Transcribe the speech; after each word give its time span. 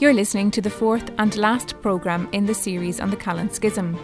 You're 0.00 0.12
listening 0.12 0.50
to 0.50 0.60
the 0.60 0.70
fourth 0.70 1.08
and 1.18 1.36
last 1.36 1.80
programme 1.80 2.28
in 2.32 2.46
the 2.46 2.54
series 2.54 2.98
on 2.98 3.10
the 3.10 3.16
Callan 3.16 3.48
Schism. 3.48 3.96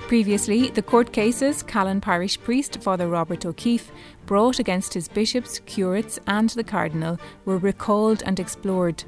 Previously, 0.00 0.68
the 0.68 0.82
court 0.82 1.12
cases 1.12 1.62
Callan 1.62 2.02
parish 2.02 2.38
priest 2.38 2.82
Father 2.82 3.08
Robert 3.08 3.46
O'Keefe 3.46 3.90
brought 4.26 4.58
against 4.58 4.92
his 4.92 5.08
bishops, 5.08 5.60
curates, 5.60 6.20
and 6.26 6.50
the 6.50 6.62
cardinal 6.62 7.18
were 7.46 7.56
recalled 7.56 8.22
and 8.26 8.38
explored. 8.38 9.02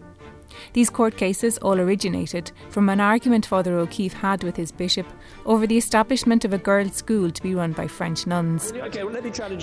These 0.73 0.89
court 0.89 1.19
cases 1.19 1.59
all 1.59 1.79
originated 1.79 2.51
from 2.71 2.89
an 2.89 3.01
argument 3.01 3.45
Father 3.45 3.77
O'Keefe 3.79 4.15
had 4.15 4.43
with 4.43 4.57
his 4.57 4.73
bishop 4.73 5.07
over 5.45 5.67
the 5.67 5.77
establishment 5.77 6.47
of 6.47 6.55
a 6.55 6.59
girls' 6.59 6.97
school 6.97 7.31
to 7.31 7.43
be 7.43 7.55
run 7.55 7.73
by 7.73 7.87
French 7.87 8.27
nuns. 8.27 8.73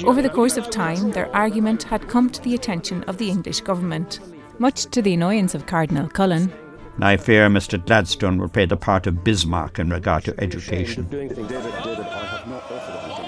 Over 0.05 0.21
the 0.21 0.31
course 0.31 0.57
of 0.57 0.69
time, 0.69 1.11
their 1.11 1.35
argument 1.35 1.81
had 1.83 2.07
come 2.07 2.29
to 2.29 2.41
the 2.43 2.53
attention 2.53 3.03
of 3.05 3.17
the 3.17 3.29
English 3.29 3.61
government, 3.61 4.19
much 4.59 4.85
to 4.87 5.01
the 5.01 5.13
annoyance 5.13 5.55
of 5.55 5.65
Cardinal 5.65 6.07
Cullen. 6.09 6.51
I 6.99 7.17
fear 7.17 7.47
Mr. 7.47 7.83
Gladstone 7.85 8.39
will 8.39 8.49
play 8.49 8.65
the 8.65 8.75
part 8.75 9.05
of 9.05 9.23
Bismarck 9.23 9.77
in 9.77 9.89
regard 9.89 10.23
to 10.25 10.39
education. 10.39 11.03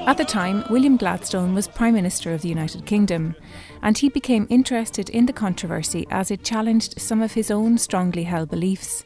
At 0.07 0.17
the 0.17 0.25
time, 0.25 0.63
William 0.71 0.97
Gladstone 0.97 1.53
was 1.53 1.67
Prime 1.67 1.93
Minister 1.93 2.33
of 2.33 2.41
the 2.41 2.49
United 2.49 2.87
Kingdom, 2.87 3.35
and 3.83 3.95
he 3.95 4.09
became 4.09 4.47
interested 4.49 5.09
in 5.11 5.27
the 5.27 5.33
controversy 5.33 6.07
as 6.09 6.31
it 6.31 6.43
challenged 6.43 6.99
some 6.99 7.21
of 7.21 7.33
his 7.33 7.51
own 7.51 7.77
strongly 7.77 8.23
held 8.23 8.49
beliefs. 8.49 9.05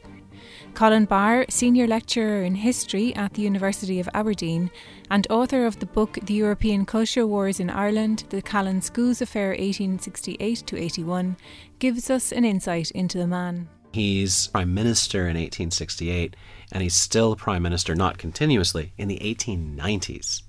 Colin 0.74 1.04
Barr, 1.04 1.46
Senior 1.48 1.86
Lecturer 1.86 2.42
in 2.42 2.56
History 2.56 3.14
at 3.14 3.34
the 3.34 3.42
University 3.42 4.00
of 4.00 4.08
Aberdeen 4.12 4.72
and 5.08 5.24
author 5.30 5.66
of 5.66 5.78
the 5.78 5.86
book 5.86 6.18
The 6.20 6.34
European 6.34 6.84
Culture 6.84 7.28
Wars 7.28 7.60
in 7.60 7.70
Ireland, 7.70 8.24
The 8.30 8.42
Callan 8.42 8.82
Schools 8.82 9.22
Affair 9.22 9.50
1868 9.50 10.64
to 10.66 10.76
81, 10.76 11.36
gives 11.78 12.10
us 12.10 12.32
an 12.32 12.44
insight 12.44 12.90
into 12.90 13.18
the 13.18 13.28
man. 13.28 13.68
He's 13.92 14.48
Prime 14.48 14.74
Minister 14.74 15.20
in 15.20 15.36
1868, 15.36 16.34
and 16.72 16.82
he's 16.82 16.96
still 16.96 17.36
Prime 17.36 17.62
Minister, 17.62 17.94
not 17.94 18.18
continuously, 18.18 18.92
in 18.98 19.06
the 19.06 19.20
1890s. 19.20 20.42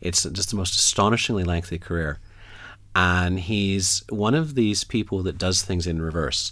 It's 0.00 0.24
just 0.24 0.50
the 0.50 0.56
most 0.56 0.74
astonishingly 0.74 1.44
lengthy 1.44 1.78
career. 1.78 2.18
And 2.96 3.38
he's 3.38 4.02
one 4.08 4.34
of 4.34 4.56
these 4.56 4.82
people 4.82 5.22
that 5.22 5.38
does 5.38 5.62
things 5.62 5.86
in 5.86 6.02
reverse. 6.02 6.50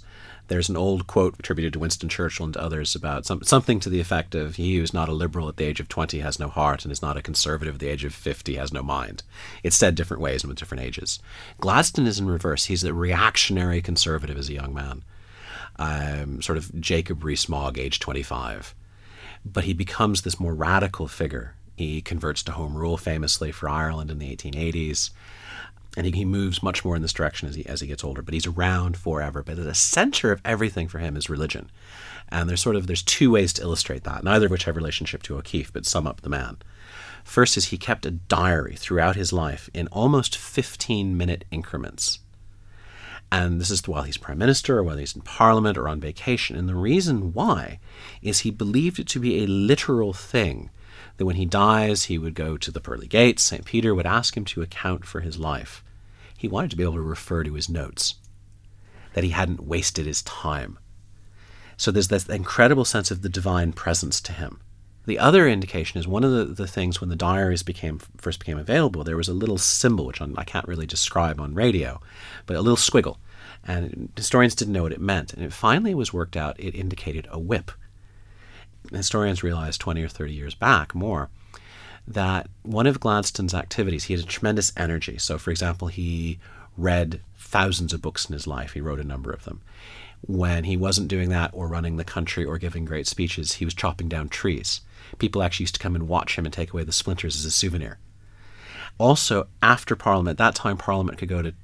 There's 0.48 0.68
an 0.68 0.76
old 0.76 1.06
quote 1.06 1.36
attributed 1.38 1.74
to 1.74 1.78
Winston 1.78 2.08
Churchill 2.08 2.46
and 2.46 2.54
to 2.54 2.62
others 2.62 2.94
about 2.94 3.26
some, 3.26 3.42
something 3.42 3.80
to 3.80 3.88
the 3.88 4.00
effect 4.00 4.34
of 4.34 4.56
he 4.56 4.76
who 4.76 4.82
is 4.82 4.94
not 4.94 5.08
a 5.08 5.12
liberal 5.12 5.48
at 5.48 5.56
the 5.56 5.64
age 5.64 5.78
of 5.78 5.88
20 5.88 6.18
has 6.20 6.38
no 6.38 6.48
heart 6.48 6.84
and 6.84 6.92
is 6.92 7.02
not 7.02 7.16
a 7.16 7.22
conservative 7.22 7.74
at 7.74 7.80
the 7.80 7.88
age 7.88 8.04
of 8.04 8.14
50 8.14 8.56
has 8.56 8.72
no 8.72 8.82
mind. 8.82 9.22
It's 9.62 9.76
said 9.76 9.94
different 9.94 10.22
ways 10.22 10.42
and 10.42 10.48
with 10.48 10.58
different 10.58 10.84
ages. 10.84 11.20
Gladstone 11.60 12.06
is 12.06 12.18
in 12.18 12.26
reverse. 12.26 12.64
He's 12.64 12.84
a 12.84 12.94
reactionary 12.94 13.80
conservative 13.82 14.38
as 14.38 14.48
a 14.48 14.54
young 14.54 14.74
man, 14.74 15.04
um, 15.76 16.42
sort 16.42 16.58
of 16.58 16.80
Jacob 16.80 17.22
Rees-Mogg, 17.22 17.78
age 17.78 18.00
25. 18.00 18.74
But 19.44 19.64
he 19.64 19.72
becomes 19.72 20.22
this 20.22 20.40
more 20.40 20.54
radical 20.54 21.08
figure 21.08 21.54
he 21.78 22.00
converts 22.00 22.42
to 22.42 22.52
home 22.52 22.76
rule 22.76 22.96
famously 22.96 23.52
for 23.52 23.68
Ireland 23.68 24.10
in 24.10 24.18
the 24.18 24.34
1880s. 24.34 25.10
And 25.98 26.06
he, 26.06 26.12
he 26.12 26.24
moves 26.24 26.62
much 26.62 26.84
more 26.84 26.94
in 26.94 27.02
this 27.02 27.12
direction 27.12 27.48
as 27.48 27.56
he, 27.56 27.66
as 27.66 27.80
he 27.80 27.88
gets 27.88 28.04
older, 28.04 28.22
but 28.22 28.32
he's 28.32 28.46
around 28.46 28.96
forever. 28.96 29.42
But 29.42 29.58
at 29.58 29.64
the 29.64 29.74
center 29.74 30.30
of 30.30 30.40
everything 30.44 30.86
for 30.86 31.00
him 31.00 31.16
is 31.16 31.28
religion. 31.28 31.72
And 32.28 32.48
there's 32.48 32.62
sort 32.62 32.76
of 32.76 32.86
there's 32.86 33.02
two 33.02 33.32
ways 33.32 33.52
to 33.54 33.62
illustrate 33.62 34.04
that, 34.04 34.22
neither 34.22 34.46
of 34.46 34.52
which 34.52 34.62
have 34.62 34.76
relationship 34.76 35.24
to 35.24 35.36
O'Keefe, 35.36 35.72
but 35.72 35.86
sum 35.86 36.06
up 36.06 36.20
the 36.20 36.28
man. 36.28 36.58
First 37.24 37.56
is 37.56 37.66
he 37.66 37.78
kept 37.78 38.06
a 38.06 38.12
diary 38.12 38.76
throughout 38.76 39.16
his 39.16 39.32
life 39.32 39.68
in 39.74 39.88
almost 39.88 40.36
15 40.36 41.16
minute 41.16 41.44
increments. 41.50 42.20
And 43.32 43.60
this 43.60 43.70
is 43.70 43.86
while 43.88 44.04
he's 44.04 44.18
prime 44.18 44.38
minister 44.38 44.78
or 44.78 44.84
while 44.84 44.98
he's 44.98 45.16
in 45.16 45.22
parliament 45.22 45.76
or 45.76 45.88
on 45.88 45.98
vacation. 45.98 46.54
And 46.54 46.68
the 46.68 46.76
reason 46.76 47.32
why 47.32 47.80
is 48.22 48.40
he 48.40 48.52
believed 48.52 49.00
it 49.00 49.08
to 49.08 49.18
be 49.18 49.42
a 49.42 49.48
literal 49.48 50.12
thing 50.12 50.70
that 51.16 51.26
when 51.26 51.34
he 51.34 51.44
dies, 51.44 52.04
he 52.04 52.18
would 52.18 52.34
go 52.34 52.56
to 52.56 52.70
the 52.70 52.80
pearly 52.80 53.08
gates. 53.08 53.42
St. 53.42 53.64
Peter 53.64 53.96
would 53.96 54.06
ask 54.06 54.36
him 54.36 54.44
to 54.44 54.62
account 54.62 55.04
for 55.04 55.20
his 55.20 55.38
life. 55.38 55.82
He 56.38 56.46
wanted 56.48 56.70
to 56.70 56.76
be 56.76 56.84
able 56.84 56.94
to 56.94 57.02
refer 57.02 57.42
to 57.42 57.54
his 57.54 57.68
notes, 57.68 58.14
that 59.14 59.24
he 59.24 59.30
hadn't 59.30 59.64
wasted 59.64 60.06
his 60.06 60.22
time. 60.22 60.78
So 61.76 61.90
there's 61.90 62.08
this 62.08 62.28
incredible 62.28 62.84
sense 62.84 63.10
of 63.10 63.22
the 63.22 63.28
divine 63.28 63.72
presence 63.72 64.20
to 64.22 64.32
him. 64.32 64.60
The 65.04 65.18
other 65.18 65.48
indication 65.48 65.98
is 65.98 66.06
one 66.06 66.22
of 66.22 66.30
the, 66.30 66.44
the 66.44 66.68
things 66.68 67.00
when 67.00 67.10
the 67.10 67.16
diaries 67.16 67.64
became 67.64 67.98
first 68.18 68.38
became 68.38 68.58
available, 68.58 69.02
there 69.02 69.16
was 69.16 69.28
a 69.28 69.34
little 69.34 69.58
symbol 69.58 70.06
which 70.06 70.20
I 70.20 70.44
can't 70.44 70.68
really 70.68 70.86
describe 70.86 71.40
on 71.40 71.54
radio, 71.54 72.00
but 72.46 72.56
a 72.56 72.62
little 72.62 72.76
squiggle, 72.76 73.16
and 73.64 74.12
historians 74.14 74.54
didn't 74.54 74.74
know 74.74 74.84
what 74.84 74.92
it 74.92 75.00
meant. 75.00 75.32
And 75.34 75.42
it 75.42 75.52
finally 75.52 75.94
was 75.94 76.12
worked 76.12 76.36
out. 76.36 76.60
It 76.60 76.74
indicated 76.76 77.26
a 77.30 77.38
whip, 77.38 77.72
historians 78.92 79.42
realized 79.42 79.80
20 79.80 80.02
or 80.02 80.08
30 80.08 80.32
years 80.32 80.54
back 80.54 80.94
more 80.94 81.30
that 82.08 82.48
one 82.62 82.86
of 82.86 83.00
Gladstone's 83.00 83.54
activities, 83.54 84.04
he 84.04 84.14
had 84.14 84.22
a 84.22 84.26
tremendous 84.26 84.72
energy. 84.76 85.18
So, 85.18 85.36
for 85.38 85.50
example, 85.50 85.88
he 85.88 86.38
read 86.76 87.20
thousands 87.38 87.92
of 87.92 88.02
books 88.02 88.24
in 88.24 88.32
his 88.32 88.46
life, 88.46 88.72
he 88.72 88.80
wrote 88.80 89.00
a 89.00 89.04
number 89.04 89.30
of 89.30 89.44
them. 89.44 89.60
When 90.26 90.64
he 90.64 90.76
wasn't 90.76 91.08
doing 91.08 91.28
that 91.28 91.50
or 91.52 91.68
running 91.68 91.96
the 91.96 92.04
country 92.04 92.44
or 92.44 92.58
giving 92.58 92.84
great 92.84 93.06
speeches, 93.06 93.54
he 93.54 93.64
was 93.64 93.74
chopping 93.74 94.08
down 94.08 94.28
trees. 94.28 94.80
People 95.18 95.42
actually 95.42 95.64
used 95.64 95.74
to 95.74 95.80
come 95.80 95.94
and 95.94 96.08
watch 96.08 96.36
him 96.36 96.44
and 96.44 96.52
take 96.52 96.72
away 96.72 96.82
the 96.82 96.92
splinters 96.92 97.36
as 97.36 97.44
a 97.44 97.50
souvenir. 97.50 97.98
Also, 98.96 99.46
after 99.62 99.94
Parliament, 99.94 100.38
that 100.38 100.54
time 100.54 100.76
Parliament 100.76 101.18
could 101.18 101.28
go 101.28 101.42
to 101.42 101.54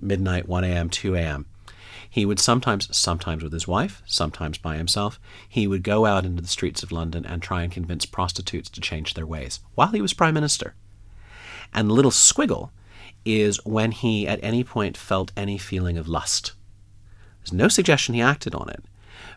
midnight, 0.00 0.48
1 0.48 0.62
a.m., 0.62 0.88
2 0.88 1.16
a.m. 1.16 1.46
He 2.16 2.24
would 2.24 2.40
sometimes, 2.40 2.96
sometimes 2.96 3.42
with 3.42 3.52
his 3.52 3.68
wife, 3.68 4.00
sometimes 4.06 4.56
by 4.56 4.78
himself, 4.78 5.20
he 5.46 5.66
would 5.66 5.82
go 5.82 6.06
out 6.06 6.24
into 6.24 6.40
the 6.40 6.48
streets 6.48 6.82
of 6.82 6.90
London 6.90 7.26
and 7.26 7.42
try 7.42 7.62
and 7.62 7.70
convince 7.70 8.06
prostitutes 8.06 8.70
to 8.70 8.80
change 8.80 9.12
their 9.12 9.26
ways 9.26 9.60
while 9.74 9.88
he 9.88 10.00
was 10.00 10.14
Prime 10.14 10.32
Minister. 10.32 10.74
And 11.74 11.92
little 11.92 12.10
squiggle 12.10 12.70
is 13.26 13.62
when 13.66 13.92
he 13.92 14.26
at 14.26 14.40
any 14.42 14.64
point 14.64 14.96
felt 14.96 15.30
any 15.36 15.58
feeling 15.58 15.98
of 15.98 16.08
lust. 16.08 16.54
There's 17.40 17.52
no 17.52 17.68
suggestion 17.68 18.14
he 18.14 18.22
acted 18.22 18.54
on 18.54 18.70
it, 18.70 18.82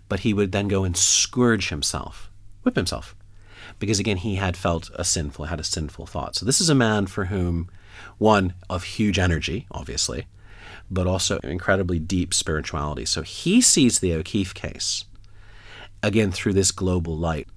but 0.08 0.22
he 0.22 0.34
would 0.34 0.54
then 0.54 0.70
go 0.70 0.86
and 0.86 0.96
scourge 0.96 1.68
himself, 1.68 2.32
whip 2.64 2.78
himself, 2.78 3.14
because 3.78 4.00
again 4.00 4.16
he 4.16 4.36
had 4.36 4.56
felt 4.56 4.90
a 4.96 5.04
sinful, 5.04 5.44
had 5.44 5.60
a 5.60 5.66
sinful 5.66 6.06
thought. 6.06 6.38
So 6.38 6.46
this 6.46 6.62
is 6.62 6.70
a 6.70 6.76
man 6.76 7.08
for 7.08 7.26
whom, 7.26 7.70
one 8.20 8.54
of 8.70 8.84
huge 8.84 9.20
energy, 9.20 9.68
obviously, 9.70 10.28
but 10.92 11.08
also 11.08 11.40
incredibly 11.40 12.00
deep 12.00 12.34
spirituality. 12.34 13.06
So 13.06 13.22
he 13.22 13.62
sees 13.62 14.00
the 14.00 14.14
O'Keefe 14.14 14.54
case, 14.54 15.06
again, 16.02 16.32
through 16.32 16.54
this 16.54 16.72
global 16.72 17.18
light. 17.18 17.48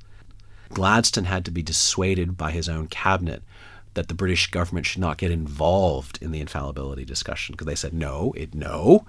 Gladstone 0.71 1.25
had 1.25 1.45
to 1.45 1.51
be 1.51 1.63
dissuaded 1.63 2.37
by 2.37 2.51
his 2.51 2.69
own 2.69 2.87
cabinet 2.87 3.43
that 3.95 4.09
the 4.09 4.15
British 4.15 4.51
government 4.51 4.87
should 4.87 5.01
not 5.01 5.19
get 5.19 5.31
involved 5.31 6.19
in 6.23 6.31
the 6.33 6.41
infallibility 6.41 7.05
discussion 7.05 7.53
because 7.53 7.67
they 7.67 7.75
said, 7.75 7.93
no, 7.93 8.33
it, 8.37 8.55
no, 8.55 9.05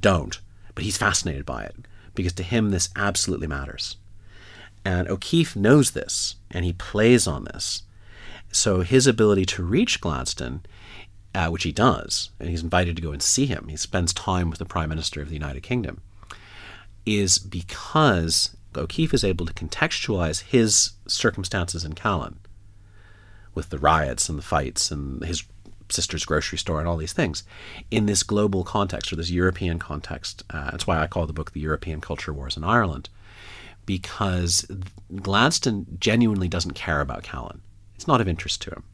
don't. 0.00 0.40
But 0.74 0.84
he's 0.84 0.96
fascinated 0.96 1.44
by 1.44 1.64
it 1.64 1.76
because 2.14 2.32
to 2.34 2.42
him 2.42 2.70
this 2.70 2.88
absolutely 2.96 3.46
matters. 3.46 3.96
And 4.84 5.08
O'Keefe 5.08 5.56
knows 5.56 5.90
this 5.90 6.36
and 6.50 6.64
he 6.64 6.72
plays 6.72 7.26
on 7.26 7.44
this. 7.44 7.82
So 8.52 8.80
his 8.80 9.06
ability 9.06 9.44
to 9.46 9.62
reach 9.62 10.00
Gladstone 10.00 10.62
uh, 11.36 11.50
which 11.50 11.64
he 11.64 11.72
does, 11.72 12.30
and 12.40 12.48
he's 12.48 12.62
invited 12.62 12.96
to 12.96 13.02
go 13.02 13.12
and 13.12 13.22
see 13.22 13.44
him. 13.44 13.68
He 13.68 13.76
spends 13.76 14.14
time 14.14 14.48
with 14.48 14.58
the 14.58 14.64
Prime 14.64 14.88
Minister 14.88 15.20
of 15.20 15.28
the 15.28 15.34
United 15.34 15.62
Kingdom, 15.62 16.00
is 17.04 17.38
because 17.38 18.56
O'Keefe 18.74 19.12
is 19.12 19.22
able 19.22 19.44
to 19.44 19.52
contextualize 19.52 20.44
his 20.44 20.92
circumstances 21.06 21.84
in 21.84 21.92
Callan 21.92 22.38
with 23.54 23.68
the 23.68 23.78
riots 23.78 24.30
and 24.30 24.38
the 24.38 24.42
fights 24.42 24.90
and 24.90 25.22
his 25.24 25.44
sister's 25.90 26.24
grocery 26.24 26.58
store 26.58 26.80
and 26.80 26.88
all 26.88 26.96
these 26.96 27.12
things 27.12 27.44
in 27.90 28.06
this 28.06 28.22
global 28.22 28.64
context 28.64 29.12
or 29.12 29.16
this 29.16 29.30
European 29.30 29.78
context. 29.78 30.42
Uh, 30.50 30.70
that's 30.70 30.86
why 30.86 30.98
I 30.98 31.06
call 31.06 31.26
the 31.26 31.32
book 31.34 31.52
The 31.52 31.60
European 31.60 32.00
Culture 32.00 32.32
Wars 32.32 32.56
in 32.56 32.64
Ireland, 32.64 33.10
because 33.84 34.66
Gladstone 35.14 35.86
genuinely 36.00 36.48
doesn't 36.48 36.72
care 36.72 37.02
about 37.02 37.22
Callan. 37.22 37.60
It's 37.94 38.08
not 38.08 38.22
of 38.22 38.28
interest 38.28 38.62
to 38.62 38.70
him. 38.70 38.84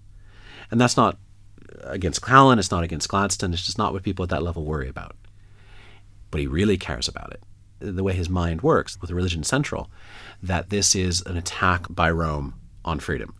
And 0.70 0.80
that's 0.80 0.96
not 0.96 1.18
against 1.80 2.22
Callan, 2.22 2.58
it's 2.58 2.70
not 2.70 2.84
against 2.84 3.08
Gladstone, 3.08 3.52
it's 3.52 3.64
just 3.64 3.78
not 3.78 3.92
what 3.92 4.02
people 4.02 4.22
at 4.22 4.30
that 4.30 4.42
level 4.42 4.64
worry 4.64 4.88
about. 4.88 5.16
But 6.30 6.40
he 6.40 6.46
really 6.46 6.76
cares 6.76 7.08
about 7.08 7.32
it. 7.32 7.42
The 7.78 8.04
way 8.04 8.12
his 8.12 8.28
mind 8.28 8.62
works, 8.62 9.00
with 9.00 9.10
religion 9.10 9.42
central, 9.42 9.90
that 10.42 10.70
this 10.70 10.94
is 10.94 11.22
an 11.22 11.36
attack 11.36 11.86
by 11.90 12.10
Rome 12.10 12.54
on 12.84 13.00
freedom. 13.00 13.34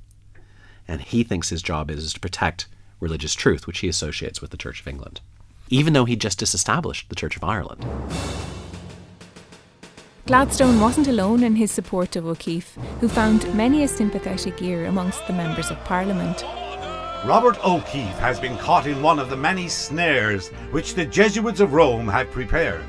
And 0.89 1.01
he 1.01 1.23
thinks 1.23 1.51
his 1.51 1.63
job 1.63 1.91
is 1.91 2.13
to 2.13 2.21
protect 2.21 2.67
religious 3.01 3.35
truth, 3.35 3.67
which 3.67 3.81
he 3.81 3.89
associates 3.89 4.41
with 4.41 4.51
the 4.51 4.57
Church 4.57 4.81
of 4.81 4.89
England, 4.89 5.21
even 5.69 5.93
though 5.93 6.05
he 6.05 6.17
just 6.17 6.39
disestablished 6.39 7.09
the 7.09 7.17
Church 7.17 7.37
of 7.37 7.45
Ireland. 7.45 7.85
Gladstone 10.27 10.81
wasn't 10.81 11.09
alone 11.09 11.43
in 11.43 11.57
his 11.57 11.73
support 11.73 12.15
of 12.15 12.27
O'Keefe, 12.27 12.79
who 13.01 13.09
found 13.09 13.53
many 13.55 13.83
a 13.83 13.89
sympathetic 13.89 14.63
ear 14.63 14.87
amongst 14.87 15.27
the 15.27 15.33
members 15.33 15.71
of 15.71 15.83
Parliament. 15.85 16.45
Robert 17.25 17.65
O'Keefe 17.65 18.19
has 18.19 18.41
been 18.41 18.59
caught 18.59 18.89
in 18.89 19.01
one 19.01 19.21
of 19.21 19.31
the 19.31 19.37
many 19.37 19.69
snares 19.69 20.49
which 20.73 20.95
the 20.95 21.07
Jesuits 21.07 21.61
of 21.61 21.73
Rome 21.73 22.09
have 22.09 22.33
prepared. 22.33 22.85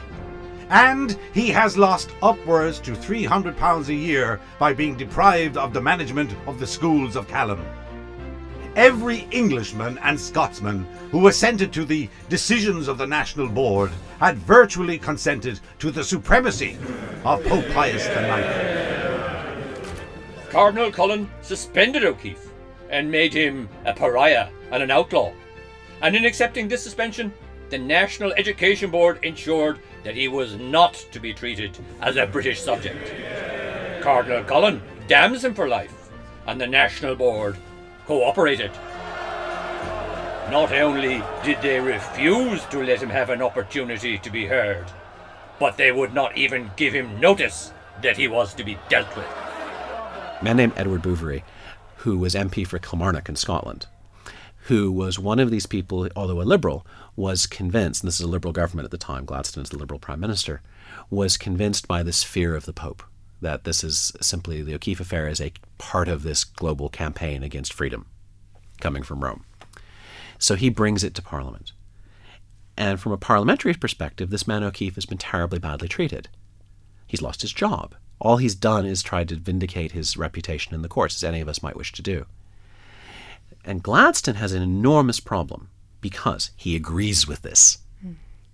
And 0.69 1.15
he 1.35 1.49
has 1.49 1.77
lost 1.77 2.09
upwards 2.23 2.79
to 2.79 2.93
£300 2.93 3.89
a 3.89 3.93
year 3.93 4.41
by 4.57 4.73
being 4.73 4.95
deprived 4.97 5.55
of 5.55 5.71
the 5.71 5.81
management 5.81 6.35
of 6.47 6.59
the 6.59 6.65
schools 6.65 7.15
of 7.15 7.27
Callan. 7.27 7.63
Every 8.75 9.27
Englishman 9.29 9.99
and 9.99 10.19
Scotsman 10.19 10.87
who 11.11 11.27
assented 11.27 11.71
to 11.73 11.85
the 11.85 12.09
decisions 12.27 12.87
of 12.87 12.97
the 12.97 13.05
National 13.05 13.47
Board 13.47 13.91
had 14.19 14.39
virtually 14.39 14.97
consented 14.97 15.59
to 15.77 15.91
the 15.91 16.03
supremacy 16.03 16.79
of 17.23 17.43
Pope 17.43 17.67
Pius 17.71 18.07
IX. 18.07 18.47
Cardinal 20.49 20.91
Cullen 20.91 21.29
suspended 21.43 22.03
O'Keefe 22.03 22.52
and 22.93 23.09
made 23.09 23.33
him 23.33 23.67
a 23.85 23.93
pariah 23.93 24.47
and 24.71 24.83
an 24.83 24.91
outlaw. 24.91 25.33
And 26.01 26.15
in 26.15 26.25
accepting 26.25 26.67
this 26.67 26.83
suspension, 26.83 27.33
the 27.69 27.77
National 27.77 28.31
Education 28.33 28.91
Board 28.91 29.17
ensured 29.23 29.79
that 30.03 30.15
he 30.15 30.27
was 30.27 30.55
not 30.55 30.93
to 31.11 31.19
be 31.19 31.33
treated 31.33 31.75
as 32.01 32.17
a 32.17 32.27
British 32.27 32.61
subject. 32.61 33.11
Cardinal 34.01 34.43
Cullen 34.43 34.79
damns 35.07 35.43
him 35.43 35.55
for 35.55 35.67
life, 35.67 36.11
and 36.45 36.61
the 36.61 36.67
National 36.67 37.15
Board 37.15 37.57
cooperated. 38.05 38.71
Not 40.51 40.71
only 40.71 41.23
did 41.43 41.61
they 41.61 41.79
refuse 41.79 42.63
to 42.65 42.83
let 42.83 43.01
him 43.01 43.09
have 43.09 43.31
an 43.31 43.41
opportunity 43.41 44.19
to 44.19 44.29
be 44.29 44.45
heard, 44.45 44.85
but 45.57 45.77
they 45.77 45.91
would 45.91 46.13
not 46.13 46.37
even 46.37 46.69
give 46.75 46.93
him 46.93 47.19
notice 47.19 47.71
that 48.03 48.17
he 48.17 48.27
was 48.27 48.53
to 48.53 48.63
be 48.63 48.77
dealt 48.87 49.15
with. 49.15 49.25
Man 50.43 50.57
named 50.57 50.73
Edward 50.75 51.01
Bouverie, 51.01 51.43
who 51.97 52.17
was 52.17 52.35
MP 52.35 52.65
for 52.65 52.79
Kilmarnock 52.79 53.29
in 53.29 53.35
Scotland, 53.35 53.87
who 54.67 54.91
was 54.91 55.19
one 55.19 55.39
of 55.39 55.51
these 55.51 55.65
people, 55.65 56.07
although 56.15 56.41
a 56.41 56.43
liberal, 56.43 56.85
was 57.15 57.45
convinced, 57.45 58.03
and 58.03 58.07
this 58.07 58.19
is 58.19 58.25
a 58.25 58.29
liberal 58.29 58.53
government 58.53 58.85
at 58.85 58.91
the 58.91 58.97
time, 58.97 59.25
Gladstone 59.25 59.63
is 59.63 59.69
the 59.69 59.77
liberal 59.77 59.99
prime 59.99 60.19
minister, 60.19 60.61
was 61.09 61.37
convinced 61.37 61.87
by 61.87 62.03
this 62.03 62.23
fear 62.23 62.55
of 62.55 62.65
the 62.65 62.73
Pope 62.73 63.03
that 63.41 63.65
this 63.65 63.83
is 63.83 64.13
simply 64.21 64.61
the 64.61 64.73
O'Keefe 64.73 65.01
affair 65.01 65.27
is 65.27 65.41
a 65.41 65.53
part 65.77 66.07
of 66.07 66.23
this 66.23 66.43
global 66.43 66.89
campaign 66.89 67.43
against 67.43 67.73
freedom 67.73 68.05
coming 68.79 69.03
from 69.03 69.23
Rome. 69.23 69.45
So 70.39 70.55
he 70.55 70.69
brings 70.69 71.03
it 71.03 71.13
to 71.15 71.21
Parliament. 71.21 71.73
And 72.75 72.99
from 72.99 73.11
a 73.11 73.17
parliamentary 73.17 73.73
perspective, 73.75 74.29
this 74.29 74.47
man 74.47 74.63
O'Keefe 74.63 74.95
has 74.95 75.05
been 75.05 75.17
terribly 75.17 75.59
badly 75.59 75.87
treated. 75.87 76.29
He's 77.05 77.21
lost 77.21 77.41
his 77.41 77.53
job. 77.53 77.95
All 78.19 78.37
he's 78.37 78.55
done 78.55 78.85
is 78.85 79.03
tried 79.03 79.29
to 79.29 79.35
vindicate 79.35 79.91
his 79.91 80.15
reputation 80.15 80.73
in 80.73 80.81
the 80.81 80.89
courts, 80.89 81.15
as 81.15 81.23
any 81.23 81.41
of 81.41 81.49
us 81.49 81.61
might 81.61 81.75
wish 81.75 81.91
to 81.93 82.01
do. 82.01 82.25
And 83.65 83.83
Gladstone 83.83 84.35
has 84.35 84.53
an 84.53 84.61
enormous 84.61 85.19
problem 85.19 85.69
because 86.01 86.51
he 86.55 86.75
agrees 86.75 87.27
with 87.27 87.41
this. 87.41 87.79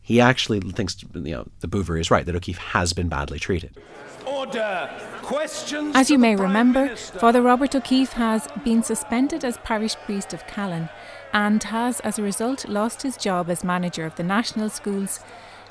He 0.01 0.19
actually 0.19 0.59
thinks, 0.59 0.97
you 1.13 1.21
know, 1.21 1.47
the 1.59 1.67
Bouverie 1.67 2.01
is 2.01 2.09
right, 2.09 2.25
that 2.25 2.35
O'Keefe 2.35 2.57
has 2.57 2.93
been 2.93 3.09
badly 3.09 3.37
treated. 3.37 3.77
Order. 4.25 4.89
Questions. 5.21 5.95
As 5.95 6.09
you 6.09 6.17
may 6.17 6.35
remember, 6.35 6.85
Minister. 6.85 7.19
Father 7.19 7.43
Robert 7.43 7.75
O'Keefe 7.75 8.13
has 8.13 8.47
been 8.63 8.81
suspended 8.81 9.45
as 9.45 9.59
parish 9.59 9.95
priest 9.97 10.33
of 10.33 10.47
Callan 10.47 10.89
and 11.31 11.61
has, 11.65 11.99
as 11.99 12.17
a 12.17 12.23
result, 12.23 12.67
lost 12.67 13.03
his 13.03 13.17
job 13.17 13.51
as 13.51 13.63
manager 13.63 14.03
of 14.03 14.15
the 14.15 14.23
national 14.23 14.69
schools 14.69 15.19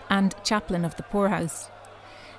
and 0.08 0.36
chaplain 0.44 0.84
of 0.84 0.94
the 0.94 1.02
poorhouse. 1.02 1.68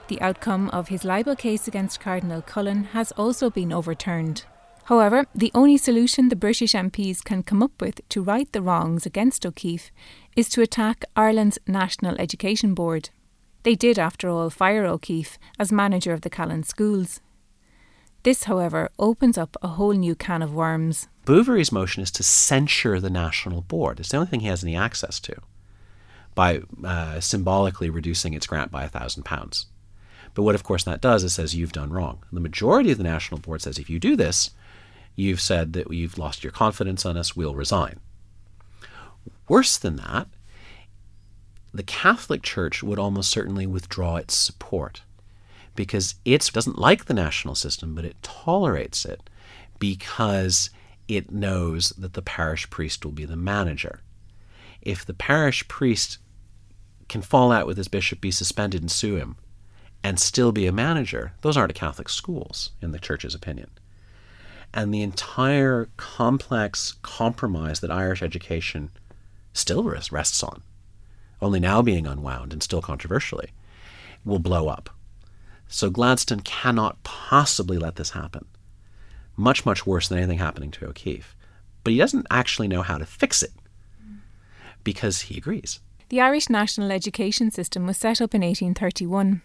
The 0.09 0.21
outcome 0.21 0.71
of 0.71 0.87
his 0.87 1.05
libel 1.05 1.35
case 1.35 1.67
against 1.67 1.99
Cardinal 1.99 2.41
Cullen 2.41 2.85
has 2.95 3.11
also 3.11 3.51
been 3.51 3.71
overturned. 3.71 4.43
However, 4.85 5.27
the 5.35 5.51
only 5.53 5.77
solution 5.77 6.29
the 6.29 6.35
British 6.35 6.73
MPs 6.73 7.23
can 7.23 7.43
come 7.43 7.61
up 7.61 7.79
with 7.79 8.01
to 8.09 8.23
right 8.23 8.51
the 8.51 8.63
wrongs 8.63 9.05
against 9.05 9.45
O'Keefe 9.45 9.91
is 10.35 10.49
to 10.49 10.63
attack 10.63 11.05
Ireland's 11.15 11.59
National 11.67 12.19
Education 12.19 12.73
Board. 12.73 13.11
They 13.61 13.75
did, 13.75 13.99
after 13.99 14.29
all, 14.29 14.49
fire 14.49 14.83
O'Keefe 14.83 15.37
as 15.59 15.71
manager 15.71 16.11
of 16.11 16.21
the 16.21 16.29
Callan 16.31 16.63
schools. 16.63 17.21
This, 18.23 18.45
however, 18.45 18.89
opens 18.97 19.37
up 19.37 19.57
a 19.61 19.67
whole 19.67 19.93
new 19.93 20.15
can 20.15 20.41
of 20.41 20.55
worms. 20.55 21.07
Bouverie's 21.25 21.71
motion 21.71 22.01
is 22.01 22.09
to 22.11 22.23
censure 22.23 22.99
the 22.99 23.11
National 23.11 23.61
Board. 23.61 23.99
It's 23.99 24.09
the 24.09 24.17
only 24.17 24.29
thing 24.31 24.39
he 24.39 24.47
has 24.47 24.63
any 24.63 24.75
access 24.75 25.19
to 25.19 25.35
by 26.33 26.61
uh, 26.83 27.19
symbolically 27.19 27.91
reducing 27.91 28.33
its 28.33 28.47
grant 28.47 28.71
by 28.71 28.85
a 28.85 28.89
thousand 28.89 29.21
pounds. 29.21 29.67
But 30.33 30.43
what, 30.43 30.55
of 30.55 30.63
course, 30.63 30.83
that 30.83 31.01
does 31.01 31.23
is 31.23 31.33
says 31.33 31.55
you've 31.55 31.71
done 31.71 31.91
wrong. 31.91 32.23
The 32.31 32.39
majority 32.39 32.91
of 32.91 32.97
the 32.97 33.03
National 33.03 33.39
Board 33.39 33.61
says 33.61 33.77
if 33.77 33.89
you 33.89 33.99
do 33.99 34.15
this, 34.15 34.51
you've 35.15 35.41
said 35.41 35.73
that 35.73 35.91
you've 35.91 36.17
lost 36.17 36.43
your 36.43 36.51
confidence 36.51 37.05
on 37.05 37.17
us, 37.17 37.35
we'll 37.35 37.55
resign. 37.55 37.99
Worse 39.47 39.77
than 39.77 39.97
that, 39.97 40.27
the 41.73 41.83
Catholic 41.83 42.41
Church 42.41 42.81
would 42.81 42.99
almost 42.99 43.29
certainly 43.29 43.65
withdraw 43.65 44.15
its 44.15 44.35
support 44.35 45.01
because 45.75 46.15
it 46.25 46.49
doesn't 46.53 46.79
like 46.79 47.05
the 47.05 47.13
national 47.13 47.55
system, 47.55 47.95
but 47.95 48.05
it 48.05 48.21
tolerates 48.21 49.05
it 49.05 49.29
because 49.77 50.69
it 51.07 51.31
knows 51.31 51.89
that 51.91 52.13
the 52.13 52.21
parish 52.21 52.69
priest 52.69 53.05
will 53.05 53.11
be 53.11 53.25
the 53.25 53.35
manager. 53.35 54.01
If 54.81 55.05
the 55.05 55.13
parish 55.13 55.67
priest 55.67 56.17
can 57.07 57.21
fall 57.21 57.51
out 57.51 57.67
with 57.67 57.77
his 57.77 57.87
bishop, 57.87 58.21
be 58.21 58.31
suspended, 58.31 58.81
and 58.81 58.91
sue 58.91 59.15
him, 59.15 59.35
and 60.03 60.19
still 60.19 60.51
be 60.51 60.65
a 60.67 60.71
manager, 60.71 61.33
those 61.41 61.57
aren't 61.57 61.73
Catholic 61.75 62.09
schools, 62.09 62.71
in 62.81 62.91
the 62.91 62.99
church's 62.99 63.35
opinion. 63.35 63.69
And 64.73 64.93
the 64.93 65.01
entire 65.01 65.89
complex 65.97 66.95
compromise 67.01 67.79
that 67.79 67.91
Irish 67.91 68.21
education 68.21 68.91
still 69.53 69.83
rests 69.83 70.43
on, 70.43 70.61
only 71.41 71.59
now 71.59 71.81
being 71.81 72.05
unwound 72.05 72.53
and 72.53 72.61
still 72.61 72.81
controversially, 72.81 73.49
will 74.23 74.39
blow 74.39 74.67
up. 74.67 74.89
So 75.67 75.89
Gladstone 75.89 76.41
cannot 76.41 77.03
possibly 77.03 77.77
let 77.77 77.95
this 77.95 78.11
happen. 78.11 78.45
Much, 79.35 79.65
much 79.65 79.85
worse 79.85 80.07
than 80.07 80.17
anything 80.17 80.39
happening 80.39 80.71
to 80.71 80.87
O'Keefe. 80.87 81.35
But 81.83 81.93
he 81.93 81.99
doesn't 81.99 82.27
actually 82.29 82.67
know 82.67 82.81
how 82.81 82.97
to 82.97 83.05
fix 83.05 83.41
it 83.41 83.53
because 84.83 85.21
he 85.21 85.37
agrees. 85.37 85.79
The 86.09 86.21
Irish 86.21 86.49
National 86.49 86.91
Education 86.91 87.51
System 87.51 87.85
was 87.85 87.97
set 87.97 88.19
up 88.19 88.33
in 88.33 88.41
1831 88.41 89.43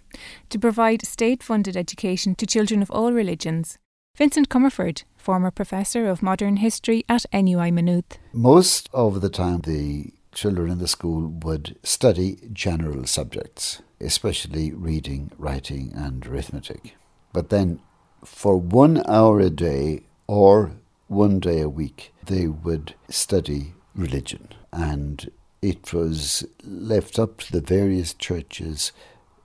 to 0.48 0.58
provide 0.58 1.04
state 1.04 1.42
funded 1.42 1.76
education 1.76 2.34
to 2.36 2.46
children 2.46 2.80
of 2.80 2.90
all 2.90 3.12
religions. 3.12 3.76
Vincent 4.16 4.48
Comerford, 4.48 5.02
former 5.14 5.50
professor 5.50 6.06
of 6.06 6.22
modern 6.22 6.56
history 6.56 7.04
at 7.06 7.26
NUI 7.34 7.70
Maynooth. 7.70 8.18
Most 8.32 8.88
of 8.94 9.20
the 9.20 9.28
time, 9.28 9.60
the 9.60 10.14
children 10.32 10.70
in 10.70 10.78
the 10.78 10.88
school 10.88 11.28
would 11.44 11.76
study 11.82 12.38
general 12.50 13.04
subjects, 13.04 13.82
especially 14.00 14.72
reading, 14.72 15.32
writing, 15.36 15.92
and 15.94 16.26
arithmetic. 16.26 16.96
But 17.34 17.50
then, 17.50 17.80
for 18.24 18.56
one 18.56 19.02
hour 19.06 19.38
a 19.38 19.50
day 19.50 20.04
or 20.26 20.72
one 21.08 21.40
day 21.40 21.60
a 21.60 21.68
week, 21.68 22.14
they 22.24 22.46
would 22.46 22.94
study 23.10 23.74
religion. 23.94 24.48
And 24.72 25.30
it 25.64 25.94
was 25.94 26.46
left 26.62 27.18
up 27.18 27.38
to 27.38 27.52
the 27.52 27.60
various 27.62 28.12
churches 28.12 28.92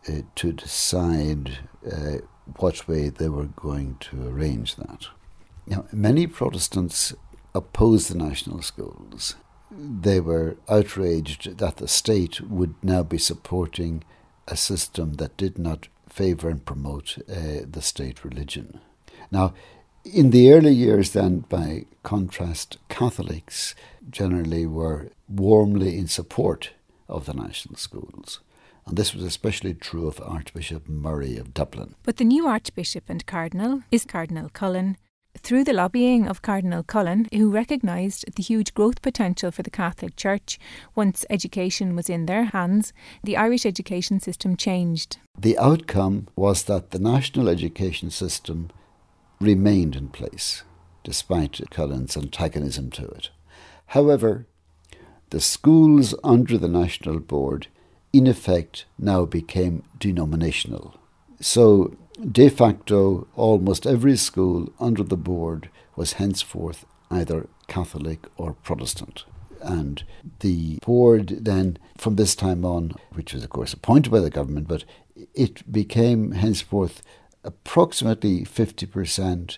uh, 0.07 0.21
to 0.35 0.51
decide 0.51 1.59
uh, 1.89 2.17
what 2.57 2.89
way 2.89 3.07
they 3.07 3.29
were 3.29 3.45
going 3.45 3.95
to 4.01 4.27
arrange 4.27 4.75
that. 4.75 5.07
Now, 5.65 5.85
many 5.93 6.27
Protestants 6.27 7.13
opposed 7.55 8.09
the 8.09 8.17
national 8.17 8.61
schools. 8.63 9.35
They 9.71 10.19
were 10.19 10.57
outraged 10.67 11.57
that 11.59 11.77
the 11.77 11.87
state 11.87 12.41
would 12.41 12.75
now 12.83 13.03
be 13.03 13.17
supporting 13.17 14.03
a 14.45 14.57
system 14.57 15.13
that 15.13 15.37
did 15.37 15.57
not 15.57 15.87
favour 16.09 16.49
and 16.49 16.65
promote 16.65 17.17
uh, 17.29 17.63
the 17.69 17.81
state 17.81 18.25
religion. 18.25 18.81
Now, 19.31 19.53
in 20.03 20.31
the 20.31 20.51
early 20.51 20.73
years, 20.73 21.11
then, 21.11 21.45
by 21.47 21.85
contrast, 22.03 22.77
Catholics 22.89 23.73
generally 24.09 24.65
were 24.65 25.11
warmly 25.29 25.97
in 25.97 26.07
support 26.07 26.71
of 27.07 27.25
the 27.25 27.33
national 27.33 27.75
schools. 27.75 28.39
And 28.85 28.97
this 28.97 29.13
was 29.13 29.23
especially 29.23 29.75
true 29.75 30.07
of 30.07 30.19
Archbishop 30.21 30.89
Murray 30.89 31.37
of 31.37 31.53
Dublin. 31.53 31.95
But 32.03 32.17
the 32.17 32.23
new 32.23 32.47
Archbishop 32.47 33.03
and 33.07 33.25
Cardinal 33.25 33.83
is 33.91 34.03
Cardinal 34.03 34.49
Cullen. 34.49 34.97
Through 35.37 35.65
the 35.65 35.73
lobbying 35.73 36.27
of 36.27 36.41
Cardinal 36.41 36.81
Cullen, 36.81 37.27
who 37.31 37.51
recognised 37.51 38.25
the 38.35 38.41
huge 38.41 38.73
growth 38.73 39.01
potential 39.01 39.51
for 39.51 39.61
the 39.61 39.69
Catholic 39.69 40.15
Church 40.15 40.59
once 40.95 41.23
education 41.29 41.95
was 41.95 42.09
in 42.09 42.25
their 42.25 42.45
hands, 42.45 42.93
the 43.23 43.37
Irish 43.37 43.65
education 43.65 44.19
system 44.19 44.57
changed. 44.57 45.17
The 45.37 45.57
outcome 45.59 46.27
was 46.35 46.63
that 46.63 46.89
the 46.89 46.99
national 46.99 47.47
education 47.47 48.09
system 48.09 48.71
remained 49.39 49.95
in 49.95 50.09
place, 50.09 50.63
despite 51.03 51.61
Cullen's 51.69 52.17
antagonism 52.17 52.89
to 52.91 53.05
it. 53.05 53.29
However, 53.87 54.47
the 55.29 55.39
schools 55.39 56.15
under 56.23 56.57
the 56.57 56.67
National 56.67 57.19
Board, 57.19 57.67
in 58.11 58.27
effect, 58.27 58.85
now 58.97 59.25
became 59.25 59.83
denominational. 59.99 60.95
So, 61.39 61.95
de 62.31 62.49
facto, 62.49 63.27
almost 63.35 63.85
every 63.85 64.17
school 64.17 64.73
under 64.79 65.03
the 65.03 65.17
board 65.17 65.69
was 65.95 66.13
henceforth 66.13 66.85
either 67.11 67.47
Catholic 67.67 68.27
or 68.37 68.53
Protestant. 68.53 69.25
And 69.61 70.03
the 70.39 70.79
board 70.85 71.39
then, 71.41 71.77
from 71.97 72.15
this 72.15 72.35
time 72.35 72.65
on, 72.65 72.93
which 73.11 73.33
was 73.33 73.43
of 73.43 73.49
course 73.49 73.73
appointed 73.73 74.11
by 74.11 74.19
the 74.21 74.29
government, 74.29 74.67
but 74.67 74.85
it 75.35 75.69
became 75.71 76.31
henceforth 76.31 77.01
approximately 77.43 78.45
50% 78.45 79.57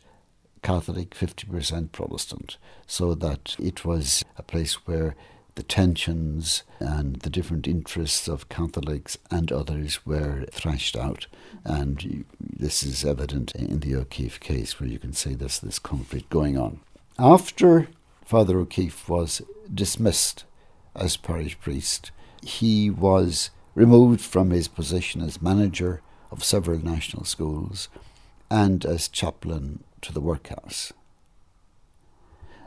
Catholic, 0.63 1.11
50% 1.11 1.91
Protestant, 1.91 2.57
so 2.85 3.15
that 3.15 3.55
it 3.59 3.83
was 3.85 4.23
a 4.37 4.43
place 4.43 4.85
where 4.87 5.15
the 5.55 5.63
tensions 5.63 6.63
and 6.79 7.17
the 7.17 7.29
different 7.29 7.67
interests 7.67 8.27
of 8.27 8.50
Catholics 8.50 9.17
and 9.29 9.51
others 9.51 10.05
were 10.05 10.46
thrashed 10.51 10.96
out. 10.96 11.27
And 11.63 12.25
this 12.39 12.84
is 12.84 13.03
evident 13.05 13.53
in 13.55 13.79
the 13.79 13.96
O'Keefe 13.96 14.39
case, 14.39 14.79
where 14.79 14.89
you 14.89 15.00
can 15.00 15.13
see 15.13 15.34
there's 15.34 15.60
this 15.60 15.79
conflict 15.79 16.29
going 16.29 16.58
on. 16.58 16.79
After 17.20 17.89
Father 18.24 18.60
O'Keefe 18.60 19.10
was 19.10 19.41
dismissed 19.74 20.46
as 20.96 21.17
parish 21.17 21.60
priest, 21.60 22.12
he 22.41 22.89
was 22.89 23.51
removed 23.75 24.22
from 24.22 24.50
his 24.51 24.67
position 24.67 25.22
as 25.22 25.41
manager 25.41 26.01
of 26.31 26.43
several 26.43 26.84
national 26.84 27.25
schools 27.25 27.89
and 28.50 28.86
as 28.86 29.08
chaplain 29.08 29.84
to 30.01 30.13
the 30.13 30.22
workhouse. 30.22 30.91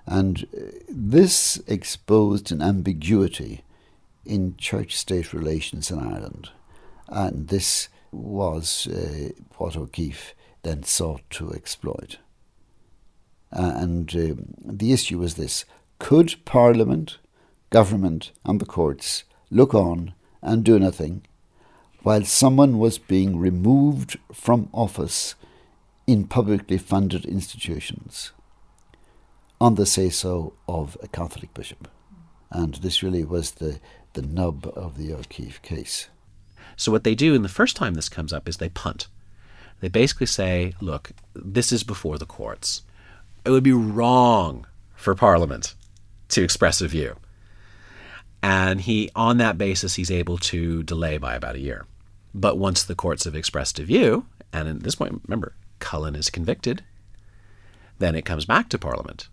And 0.07 0.47
uh, 0.57 0.61
this 0.89 1.61
exposed 1.67 2.53
an 2.53 2.61
ambiguity 2.61 3.65
in 4.25 4.57
church 4.57 4.97
state 4.97 5.33
relations 5.33 5.91
in 5.91 5.99
Ireland. 5.99 6.51
And 7.09 7.49
this 7.49 7.89
was 8.13 8.87
uh, 8.87 9.31
what 9.57 9.77
O'Keefe 9.77 10.35
then 10.63 10.83
sought 10.83 11.23
to 11.31 11.53
exploit. 11.53 12.19
Uh, 13.53 13.73
and 13.75 14.15
uh, 14.17 14.35
the 14.65 14.93
issue 14.93 15.19
was 15.19 15.35
this 15.35 15.65
could 15.99 16.35
Parliament, 16.45 17.19
government, 17.71 18.33
and 18.45 18.61
the 18.61 18.67
courts 18.67 19.25
look 19.51 19.75
on 19.75 20.15
and 20.43 20.65
do 20.65 20.79
nothing 20.79 21.23
while 22.03 22.25
someone 22.25 22.79
was 22.79 22.99
being 22.99 23.39
removed 23.39 24.19
from 24.33 24.69
office 24.73 25.35
in 26.07 26.27
publicly 26.27 26.77
funded 26.77 27.25
institutions 27.25 28.33
on 29.65 29.77
the 29.77 29.87
say 29.87 30.11
so 30.11 30.53
of 30.69 30.95
a 31.03 31.09
Catholic 31.09 31.55
bishop. 31.55 31.89
And 32.51 32.75
this 32.75 33.03
really 33.03 33.25
was 33.25 33.53
the, 33.53 33.81
the 34.13 34.21
nub 34.21 34.71
of 34.77 34.99
the 34.99 35.15
O'Keefe 35.15 35.63
case. 35.63 36.09
So, 36.77 36.93
what 36.93 37.03
they 37.03 37.15
do 37.15 37.35
in 37.35 37.41
the 37.41 37.49
first 37.49 37.75
time 37.75 37.95
this 37.95 38.11
comes 38.11 38.31
up 38.31 38.47
is 38.47 38.59
they 38.59 38.69
punt. 38.69 39.09
They 39.81 39.89
basically 39.89 40.27
say, 40.27 40.75
look, 40.83 41.13
this 41.35 41.73
is 41.73 41.83
before 41.83 42.19
the 42.19 42.27
courts. 42.27 42.83
It 43.47 43.51
would 43.51 43.63
be 43.63 43.73
wrong 43.73 44.67
for 44.97 45.15
Parliament 45.15 45.75
to 46.29 46.43
express 46.43 46.83
a 46.83 46.89
view. 46.89 47.17
And 48.43 48.83
he, 48.83 49.11
on 49.17 49.39
that 49.39 49.57
basis, 49.57 49.95
he's 49.95 50.11
able 50.11 50.37
to 50.53 50.83
delay 50.83 51.17
by 51.17 51.37
about 51.37 51.55
a 51.55 51.61
year. 51.61 51.87
But 52.35 52.59
once 52.59 52.83
the 52.83 52.95
courts 52.95 53.25
have 53.25 53.35
expressed 53.35 53.79
a 53.79 53.85
view, 53.85 54.27
and 54.53 54.69
at 54.69 54.83
this 54.83 54.97
point, 54.97 55.23
remember, 55.27 55.55
Cullen 55.79 56.17
is 56.17 56.29
convicted, 56.29 56.85
then 57.99 58.15
it 58.15 58.27
comes 58.27 58.45
back 58.45 58.69
to 58.69 58.79
Parliament. 58.79 59.29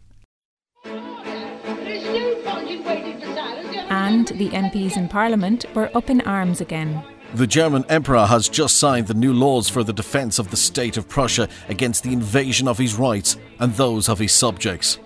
And 4.11 4.27
the 4.27 4.49
MPs 4.49 4.97
in 4.97 5.07
Parliament 5.07 5.63
were 5.73 5.89
up 5.95 6.09
in 6.09 6.19
arms 6.21 6.59
again. 6.59 7.01
The 7.33 7.47
German 7.47 7.85
Emperor 7.87 8.25
has 8.25 8.49
just 8.49 8.77
signed 8.77 9.07
the 9.07 9.13
new 9.13 9.31
laws 9.31 9.69
for 9.69 9.85
the 9.85 9.93
defence 9.93 10.37
of 10.37 10.51
the 10.51 10.57
state 10.57 10.97
of 10.97 11.07
Prussia 11.07 11.47
against 11.69 12.03
the 12.03 12.11
invasion 12.11 12.67
of 12.67 12.77
his 12.77 12.95
rights 12.95 13.37
and 13.59 13.73
those 13.73 14.09
of 14.09 14.19
his 14.19 14.33
subjects. 14.33 14.99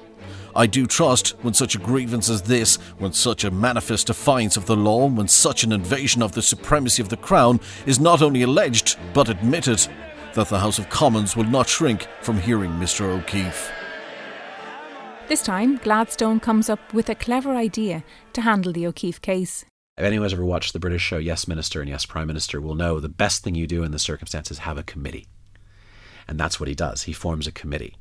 I 0.55 0.65
do 0.65 0.87
trust, 0.87 1.35
when 1.43 1.53
such 1.53 1.75
a 1.75 1.77
grievance 1.77 2.31
as 2.31 2.41
this, 2.41 2.77
when 2.97 3.13
such 3.13 3.43
a 3.43 3.51
manifest 3.51 4.07
defiance 4.07 4.57
of 4.57 4.65
the 4.65 4.75
law, 4.75 5.05
when 5.05 5.27
such 5.27 5.63
an 5.63 5.71
invasion 5.71 6.23
of 6.23 6.31
the 6.31 6.41
supremacy 6.41 7.03
of 7.03 7.09
the 7.09 7.17
Crown 7.17 7.59
is 7.85 7.99
not 7.99 8.23
only 8.23 8.41
alleged 8.41 8.97
but 9.13 9.29
admitted, 9.29 9.87
that 10.33 10.49
the 10.49 10.59
House 10.59 10.79
of 10.79 10.89
Commons 10.89 11.35
will 11.35 11.43
not 11.43 11.69
shrink 11.69 12.07
from 12.21 12.39
hearing 12.39 12.71
Mr. 12.71 13.01
O'Keefe. 13.01 13.71
This 15.27 15.41
time, 15.41 15.77
Gladstone 15.77 16.39
comes 16.39 16.69
up 16.69 16.93
with 16.93 17.09
a 17.09 17.15
clever 17.15 17.55
idea 17.55 18.03
to 18.33 18.41
handle 18.41 18.71
the 18.71 18.85
O'Keefe 18.85 19.21
case. 19.21 19.65
If 19.97 20.03
anyone's 20.03 20.33
ever 20.33 20.45
watched 20.45 20.73
the 20.73 20.79
British 20.79 21.01
show 21.01 21.17
Yes 21.17 21.47
Minister 21.47 21.81
and 21.81 21.89
Yes 21.89 22.05
Prime 22.05 22.27
Minister 22.27 22.61
will 22.61 22.75
know 22.75 22.99
the 22.99 23.09
best 23.09 23.43
thing 23.43 23.55
you 23.55 23.65
do 23.65 23.81
in 23.81 23.91
the 23.91 23.97
circumstances 23.97 24.57
is 24.57 24.63
have 24.63 24.77
a 24.77 24.83
committee. 24.83 25.25
And 26.27 26.39
that's 26.39 26.59
what 26.59 26.69
he 26.69 26.75
does. 26.75 27.03
He 27.03 27.13
forms 27.13 27.47
a 27.47 27.51
committee 27.51 27.95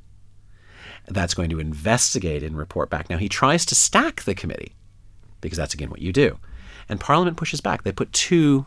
that's 1.09 1.33
going 1.33 1.49
to 1.49 1.61
investigate 1.61 2.43
and 2.43 2.59
report 2.59 2.91
back. 2.91 3.09
Now, 3.09 3.17
he 3.17 3.31
tries 3.31 3.65
to 3.67 3.75
stack 3.75 4.25
the 4.25 4.35
committee 4.35 4.75
because 5.41 5.57
that's 5.57 5.73
again 5.73 5.89
what 5.89 6.03
you 6.03 6.13
do. 6.13 6.39
And 6.91 7.01
Parliament 7.01 7.39
pushes 7.39 7.63
back. 7.63 7.85
They 7.85 7.93
put 7.93 8.13
two 8.13 8.67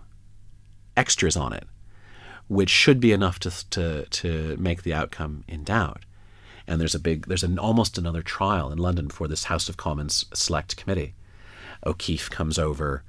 extras 0.95 1.37
on 1.37 1.53
it, 1.53 1.65
which 2.47 2.71
should 2.71 2.99
be 2.99 3.11
enough 3.11 3.37
to, 3.39 3.69
to, 3.69 4.05
to 4.05 4.57
make 4.57 4.81
the 4.81 4.95
outcome 4.95 5.43
in 5.47 5.63
doubt. 5.63 6.05
And 6.67 6.81
there's 6.81 6.95
a 6.95 6.99
big, 6.99 7.27
there's 7.27 7.43
an 7.43 7.57
almost 7.57 7.97
another 7.97 8.21
trial 8.21 8.71
in 8.71 8.77
London 8.77 9.09
for 9.09 9.27
this 9.27 9.45
House 9.45 9.69
of 9.69 9.77
Commons 9.77 10.25
Select 10.33 10.75
Committee. 10.75 11.13
O'Keefe 11.85 12.29
comes 12.29 12.59
over, 12.59 13.03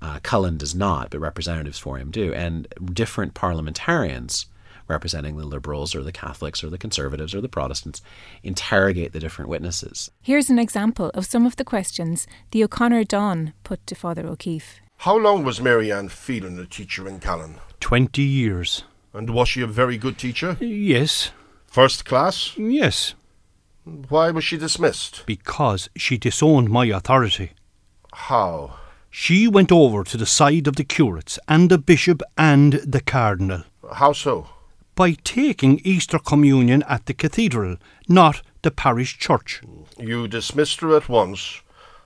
uh, 0.00 0.18
Cullen 0.22 0.56
does 0.56 0.74
not, 0.74 1.10
but 1.10 1.20
representatives 1.20 1.78
for 1.78 1.98
him 1.98 2.10
do, 2.10 2.32
and 2.32 2.66
different 2.92 3.34
parliamentarians 3.34 4.46
representing 4.88 5.36
the 5.36 5.44
liberals 5.44 5.94
or 5.94 6.02
the 6.02 6.12
Catholics 6.12 6.64
or 6.64 6.70
the 6.70 6.78
conservatives 6.78 7.34
or 7.34 7.40
the 7.40 7.48
Protestants 7.48 8.02
interrogate 8.42 9.12
the 9.12 9.20
different 9.20 9.48
witnesses. 9.48 10.10
Here's 10.22 10.50
an 10.50 10.58
example 10.58 11.10
of 11.14 11.26
some 11.26 11.46
of 11.46 11.56
the 11.56 11.64
questions 11.64 12.26
the 12.50 12.64
O'Conor 12.64 13.04
Don 13.04 13.52
put 13.64 13.86
to 13.86 13.94
Father 13.94 14.26
O'Keefe. 14.26 14.80
How 14.98 15.16
long 15.16 15.44
was 15.44 15.60
Marianne 15.60 16.08
Phelan 16.08 16.58
a 16.58 16.66
teacher 16.66 17.08
in 17.08 17.20
Callan? 17.20 17.56
Twenty 17.80 18.22
years. 18.22 18.84
And 19.12 19.30
was 19.30 19.48
she 19.48 19.60
a 19.60 19.66
very 19.66 19.98
good 19.98 20.16
teacher? 20.16 20.56
Yes. 20.60 21.32
First 21.72 22.04
class? 22.04 22.52
Yes. 22.58 23.14
Why 23.84 24.30
was 24.30 24.44
she 24.44 24.58
dismissed? 24.58 25.22
Because 25.24 25.88
she 25.96 26.18
disowned 26.18 26.68
my 26.68 26.84
authority. 26.84 27.52
How? 28.12 28.74
She 29.08 29.48
went 29.48 29.72
over 29.72 30.04
to 30.04 30.18
the 30.18 30.26
side 30.26 30.66
of 30.66 30.76
the 30.76 30.84
curates 30.84 31.38
and 31.48 31.70
the 31.70 31.78
bishop 31.78 32.20
and 32.36 32.74
the 32.74 33.00
cardinal. 33.00 33.62
How 33.90 34.12
so? 34.12 34.48
By 34.94 35.12
taking 35.24 35.80
Easter 35.82 36.18
Communion 36.18 36.82
at 36.90 37.06
the 37.06 37.14
cathedral, 37.14 37.78
not 38.06 38.42
the 38.60 38.70
parish 38.70 39.18
church. 39.18 39.62
You 39.98 40.28
dismissed 40.28 40.80
her 40.82 40.94
at 40.94 41.08
once, 41.08 41.62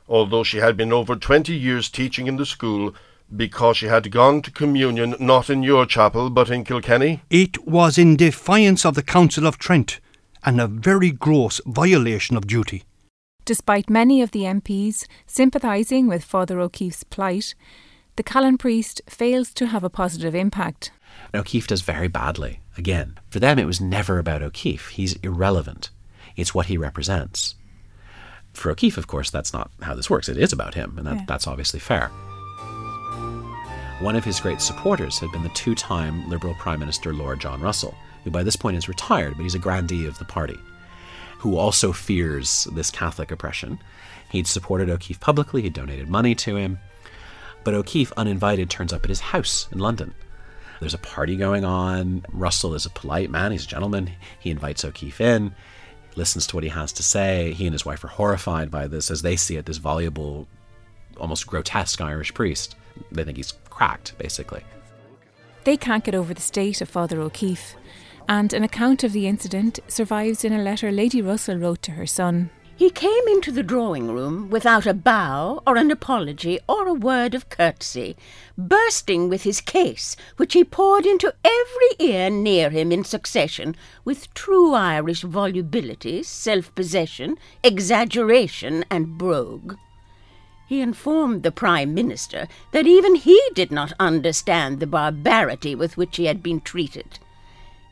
although 0.08 0.44
she 0.44 0.58
had 0.58 0.76
been 0.76 0.92
over 0.92 1.16
twenty 1.16 1.56
years 1.56 1.90
teaching 1.90 2.28
in 2.28 2.36
the 2.36 2.46
school, 2.46 2.94
because 3.34 3.78
she 3.78 3.86
had 3.86 4.10
gone 4.10 4.42
to 4.42 4.50
communion 4.50 5.14
not 5.18 5.50
in 5.50 5.62
your 5.62 5.86
chapel 5.86 6.30
but 6.30 6.50
in 6.50 6.64
Kilkenny? 6.64 7.22
It 7.30 7.66
was 7.66 7.98
in 7.98 8.16
defiance 8.16 8.84
of 8.84 8.94
the 8.94 9.02
Council 9.02 9.46
of 9.46 9.58
Trent, 9.58 10.00
and 10.44 10.60
a 10.60 10.68
very 10.68 11.10
gross 11.10 11.60
violation 11.66 12.36
of 12.36 12.46
duty. 12.46 12.84
Despite 13.44 13.90
many 13.90 14.22
of 14.22 14.30
the 14.32 14.42
MPs 14.42 15.06
sympathising 15.26 16.06
with 16.08 16.24
Father 16.24 16.60
O'Keefe's 16.60 17.04
plight, 17.04 17.54
the 18.16 18.22
Callan 18.22 18.58
priest 18.58 19.00
fails 19.08 19.52
to 19.54 19.66
have 19.66 19.84
a 19.84 19.90
positive 19.90 20.34
impact. 20.34 20.90
O'Keefe 21.34 21.66
does 21.66 21.82
very 21.82 22.08
badly. 22.08 22.60
Again, 22.78 23.18
for 23.30 23.40
them, 23.40 23.58
it 23.58 23.66
was 23.66 23.80
never 23.80 24.18
about 24.18 24.42
O'Keefe. 24.42 24.88
He's 24.88 25.14
irrelevant. 25.16 25.90
It's 26.36 26.54
what 26.54 26.66
he 26.66 26.76
represents. 26.76 27.54
For 28.52 28.70
O'Keefe, 28.70 28.96
of 28.98 29.06
course, 29.06 29.30
that's 29.30 29.52
not 29.52 29.70
how 29.82 29.94
this 29.94 30.10
works. 30.10 30.28
It 30.28 30.38
is 30.38 30.52
about 30.52 30.74
him, 30.74 30.94
and 30.96 31.06
that, 31.06 31.16
Yeah. 31.16 31.24
that's 31.26 31.46
obviously 31.46 31.80
fair. 31.80 32.10
One 34.00 34.14
of 34.14 34.24
his 34.24 34.40
great 34.40 34.60
supporters 34.60 35.18
had 35.18 35.32
been 35.32 35.42
the 35.42 35.48
two 35.50 35.74
time 35.74 36.28
Liberal 36.28 36.54
Prime 36.54 36.78
Minister 36.78 37.14
Lord 37.14 37.40
John 37.40 37.62
Russell, 37.62 37.94
who 38.24 38.30
by 38.30 38.42
this 38.42 38.54
point 38.54 38.76
is 38.76 38.88
retired, 38.90 39.34
but 39.36 39.42
he's 39.42 39.54
a 39.54 39.58
grandee 39.58 40.06
of 40.06 40.18
the 40.18 40.24
party, 40.26 40.58
who 41.38 41.56
also 41.56 41.92
fears 41.92 42.68
this 42.74 42.90
Catholic 42.90 43.30
oppression. 43.30 43.78
He'd 44.30 44.46
supported 44.46 44.90
O'Keefe 44.90 45.18
publicly, 45.18 45.62
he'd 45.62 45.72
donated 45.72 46.10
money 46.10 46.34
to 46.34 46.56
him, 46.56 46.78
but 47.64 47.72
O'Keefe, 47.72 48.12
uninvited, 48.18 48.68
turns 48.68 48.92
up 48.92 49.02
at 49.02 49.08
his 49.08 49.20
house 49.20 49.66
in 49.72 49.78
London. 49.78 50.12
There's 50.78 50.94
a 50.94 50.98
party 50.98 51.34
going 51.34 51.64
on. 51.64 52.26
Russell 52.30 52.74
is 52.74 52.84
a 52.84 52.90
polite 52.90 53.30
man, 53.30 53.50
he's 53.50 53.64
a 53.64 53.68
gentleman. 53.68 54.10
He 54.38 54.50
invites 54.50 54.84
O'Keefe 54.84 55.22
in, 55.22 55.54
listens 56.16 56.46
to 56.48 56.56
what 56.56 56.64
he 56.64 56.70
has 56.70 56.92
to 56.92 57.02
say. 57.02 57.54
He 57.54 57.66
and 57.66 57.72
his 57.72 57.86
wife 57.86 58.04
are 58.04 58.08
horrified 58.08 58.70
by 58.70 58.88
this 58.88 59.10
as 59.10 59.22
they 59.22 59.36
see 59.36 59.56
it, 59.56 59.64
this 59.64 59.78
voluble, 59.78 60.46
almost 61.18 61.46
grotesque 61.46 62.02
Irish 62.02 62.34
priest. 62.34 62.76
They 63.10 63.24
think 63.24 63.38
he's 63.38 63.54
cracked, 63.76 64.16
basically. 64.16 64.62
They 65.64 65.76
can't 65.76 66.02
get 66.02 66.14
over 66.14 66.32
the 66.32 66.40
state 66.40 66.80
of 66.80 66.88
Father 66.88 67.20
O'Keefe, 67.20 67.76
and 68.26 68.52
an 68.54 68.64
account 68.64 69.04
of 69.04 69.12
the 69.12 69.26
incident 69.26 69.80
survives 69.86 70.44
in 70.44 70.54
a 70.54 70.62
letter 70.62 70.90
Lady 70.90 71.20
Russell 71.20 71.58
wrote 71.58 71.82
to 71.82 71.90
her 71.92 72.06
son. 72.06 72.48
He 72.74 72.88
came 72.90 73.28
into 73.28 73.52
the 73.52 73.62
drawing 73.62 74.10
room 74.10 74.48
without 74.48 74.86
a 74.86 74.94
bow 74.94 75.62
or 75.66 75.76
an 75.76 75.90
apology 75.90 76.58
or 76.66 76.86
a 76.86 76.94
word 76.94 77.34
of 77.34 77.50
courtesy, 77.50 78.16
bursting 78.56 79.28
with 79.28 79.42
his 79.42 79.60
case, 79.60 80.16
which 80.36 80.54
he 80.54 80.64
poured 80.64 81.04
into 81.04 81.34
every 81.44 82.08
ear 82.08 82.30
near 82.30 82.70
him 82.70 82.92
in 82.92 83.04
succession 83.04 83.76
with 84.04 84.32
true 84.32 84.72
Irish 84.72 85.22
volubility, 85.22 86.22
self 86.22 86.74
possession, 86.74 87.36
exaggeration, 87.62 88.84
and 88.90 89.18
brogue. 89.18 89.76
He 90.66 90.80
informed 90.80 91.42
the 91.42 91.52
Prime 91.52 91.94
Minister 91.94 92.48
that 92.72 92.86
even 92.86 93.14
he 93.14 93.40
did 93.54 93.70
not 93.70 93.92
understand 94.00 94.80
the 94.80 94.86
barbarity 94.86 95.74
with 95.74 95.96
which 95.96 96.16
he 96.16 96.24
had 96.24 96.42
been 96.42 96.60
treated. 96.60 97.18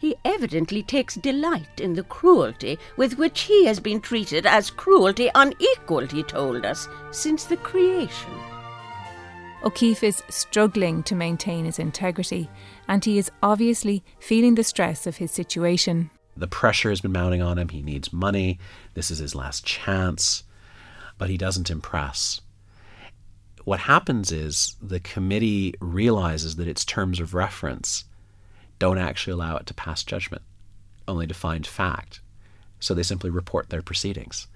He 0.01 0.17
evidently 0.25 0.83
takes 0.83 1.15
delight 1.15 1.81
in 1.81 1.95
the 1.95 2.03
cruelty 2.03 2.79
with 2.97 3.17
which 3.17 3.43
he 3.43 3.65
has 3.67 3.81
been 3.81 4.01
treated 4.01 4.45
as 4.45 4.71
cruelty 4.71 5.31
unequalled, 5.35 6.13
he 6.13 6.23
told 6.23 6.67
us, 6.67 6.89
since 7.11 7.45
the 7.45 7.57
creation. 7.57 8.33
O'Keefe 9.65 10.03
is 10.03 10.23
struggling 10.29 11.03
to 11.05 11.15
maintain 11.15 11.65
his 11.65 11.79
integrity, 11.79 12.51
and 12.87 13.03
he 13.03 13.17
is 13.17 13.31
obviously 13.43 14.05
feeling 14.19 14.57
the 14.57 14.65
stress 14.65 15.07
of 15.07 15.17
his 15.17 15.31
situation. 15.31 16.11
The 16.37 16.49
pressure 16.49 16.91
has 16.91 17.01
been 17.01 17.13
mounting 17.13 17.41
on 17.41 17.57
him. 17.57 17.71
He 17.71 17.81
needs 17.81 18.13
money. 18.13 18.59
This 18.93 19.11
is 19.11 19.21
his 19.21 19.35
last 19.35 19.65
chance. 19.65 20.43
But 21.17 21.31
he 21.31 21.39
doesn't 21.39 21.71
impress. 21.71 22.43
What 23.65 23.81
happens 23.81 24.31
is 24.31 24.77
the 24.83 25.01
committee 25.01 25.75
realizes 25.81 26.57
that 26.57 26.69
its 26.69 26.85
terms 26.85 27.19
of 27.19 27.35
reference 27.35 28.05
don't 28.79 28.99
actually 28.99 29.33
allow 29.33 29.57
it 29.57 29.67
to 29.67 29.75
pass 29.75 30.05
judgment, 30.05 30.43
only 31.09 31.27
to 31.27 31.35
find 31.35 31.67
fact. 31.67 32.21
So 32.79 32.93
they 32.93 33.03
simply 33.03 33.31
report 33.31 33.71
their 33.71 33.81
proceedings. 33.81 34.49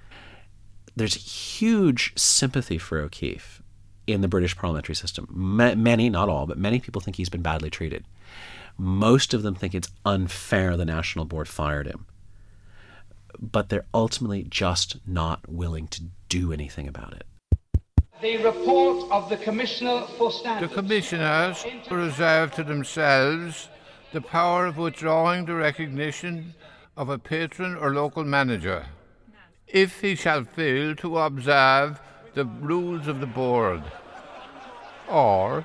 There's 0.94 1.14
huge 1.14 2.12
sympathy 2.16 2.76
for 2.76 2.98
O'Keefe 2.98 3.62
in 4.06 4.20
the 4.20 4.28
British 4.28 4.56
parliamentary 4.56 4.94
system. 4.94 5.26
many, 5.30 6.10
not 6.10 6.28
all, 6.28 6.46
but 6.46 6.58
many 6.58 6.80
people 6.80 7.00
think 7.00 7.16
he's 7.16 7.28
been 7.28 7.42
badly 7.42 7.70
treated. 7.70 8.04
Most 8.76 9.32
of 9.32 9.42
them 9.42 9.54
think 9.54 9.74
it's 9.74 9.90
unfair 10.04 10.76
the 10.76 10.84
National 10.84 11.24
Board 11.24 11.48
fired 11.48 11.86
him. 11.86 12.06
But 13.40 13.68
they're 13.68 13.86
ultimately 13.94 14.44
just 14.44 14.96
not 15.06 15.48
willing 15.48 15.88
to 15.88 16.02
do 16.28 16.52
anything 16.52 16.88
about 16.88 17.14
it. 17.14 17.24
The 18.20 18.38
report 18.38 19.12
of 19.12 19.28
the 19.28 19.36
Commissioner 19.36 20.02
for 20.16 20.32
Standards. 20.32 20.72
The 20.72 20.82
Commissioners 20.82 21.64
reserve 21.88 22.52
to 22.56 22.64
themselves 22.64 23.68
the 24.12 24.20
power 24.20 24.66
of 24.66 24.76
withdrawing 24.76 25.44
the 25.44 25.54
recognition 25.54 26.54
of 26.96 27.10
a 27.10 27.18
patron 27.18 27.76
or 27.76 27.92
local 27.92 28.24
manager 28.24 28.86
if 29.68 30.00
he 30.00 30.16
shall 30.16 30.42
fail 30.42 30.96
to 30.96 31.18
observe 31.18 32.00
the 32.34 32.44
rules 32.44 33.06
of 33.06 33.20
the 33.20 33.26
board, 33.26 33.82
or 35.08 35.64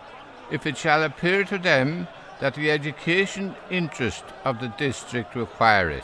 if 0.51 0.67
it 0.67 0.77
shall 0.77 1.01
appear 1.03 1.43
to 1.45 1.57
them 1.57 2.07
that 2.39 2.53
the 2.53 2.69
education 2.69 3.55
interest 3.72 4.25
of 4.43 4.60
the 4.60 4.67
district 4.77 5.36
require 5.36 5.89
it. 5.89 6.03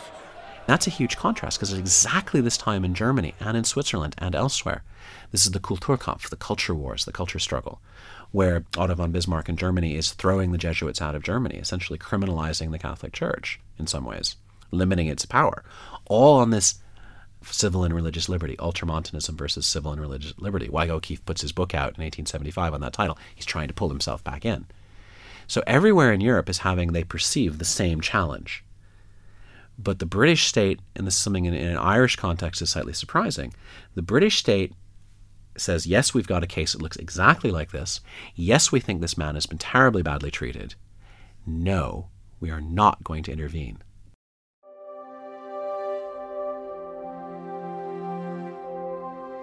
That's 0.69 0.85
a 0.85 0.91
huge 0.91 1.17
contrast 1.17 1.57
because 1.57 1.73
it's 1.73 1.79
exactly 1.79 2.41
this 2.41 2.55
time 2.55 2.85
in 2.85 2.93
Germany 2.93 3.33
and 3.39 3.57
in 3.57 3.63
Switzerland 3.63 4.13
and 4.19 4.35
elsewhere. 4.35 4.83
This 5.31 5.43
is 5.43 5.51
the 5.51 5.59
Kulturkampf, 5.59 6.29
the 6.29 6.35
culture 6.35 6.75
wars, 6.75 7.05
the 7.05 7.11
culture 7.11 7.39
struggle, 7.39 7.81
where 8.29 8.65
Otto 8.77 8.93
von 8.93 9.11
Bismarck 9.11 9.49
in 9.49 9.57
Germany 9.57 9.95
is 9.95 10.11
throwing 10.11 10.51
the 10.51 10.59
Jesuits 10.59 11.01
out 11.01 11.15
of 11.15 11.23
Germany, 11.23 11.55
essentially 11.55 11.97
criminalizing 11.97 12.69
the 12.69 12.77
Catholic 12.77 13.13
Church 13.13 13.59
in 13.79 13.87
some 13.87 14.05
ways, 14.05 14.35
limiting 14.69 15.07
its 15.07 15.25
power, 15.25 15.63
all 16.05 16.37
on 16.37 16.51
this 16.51 16.75
civil 17.41 17.83
and 17.83 17.91
religious 17.91 18.29
liberty, 18.29 18.55
ultramontanism 18.59 19.35
versus 19.35 19.65
civil 19.65 19.91
and 19.91 19.99
religious 19.99 20.35
liberty. 20.37 20.69
Why 20.69 20.87
O'Keefe 20.87 21.25
puts 21.25 21.41
his 21.41 21.51
book 21.51 21.73
out 21.73 21.97
in 21.97 22.03
1875 22.03 22.75
on 22.75 22.81
that 22.81 22.93
title. 22.93 23.17
He's 23.33 23.43
trying 23.43 23.69
to 23.69 23.73
pull 23.73 23.89
himself 23.89 24.23
back 24.23 24.45
in. 24.45 24.67
So 25.47 25.63
everywhere 25.65 26.13
in 26.13 26.21
Europe 26.21 26.47
is 26.47 26.59
having, 26.59 26.93
they 26.93 27.03
perceive 27.03 27.57
the 27.57 27.65
same 27.65 28.01
challenge. 28.01 28.63
But 29.81 29.99
the 29.99 30.05
British 30.05 30.47
state, 30.47 30.81
and 30.95 31.07
this 31.07 31.15
is 31.15 31.21
something 31.21 31.45
in, 31.45 31.53
in 31.53 31.69
an 31.69 31.77
Irish 31.77 32.17
context 32.17 32.61
is 32.61 32.71
slightly 32.71 32.91
surprising, 32.91 33.53
the 33.95 34.01
British 34.01 34.37
state 34.37 34.73
says, 35.55 35.87
yes, 35.87 36.13
we've 36.13 36.27
got 36.27 36.43
a 36.43 36.47
case 36.47 36.73
that 36.73 36.81
looks 36.81 36.97
exactly 36.97 37.49
like 37.49 37.71
this. 37.71 38.01
Yes, 38.35 38.73
we 38.73 38.81
think 38.81 38.99
this 38.99 39.17
man 39.17 39.35
has 39.35 39.45
been 39.45 39.57
terribly 39.57 40.01
badly 40.01 40.31
treated. 40.31 40.75
No, 41.45 42.09
we 42.41 42.51
are 42.51 42.61
not 42.61 43.03
going 43.05 43.23
to 43.23 43.31
intervene. 43.31 43.79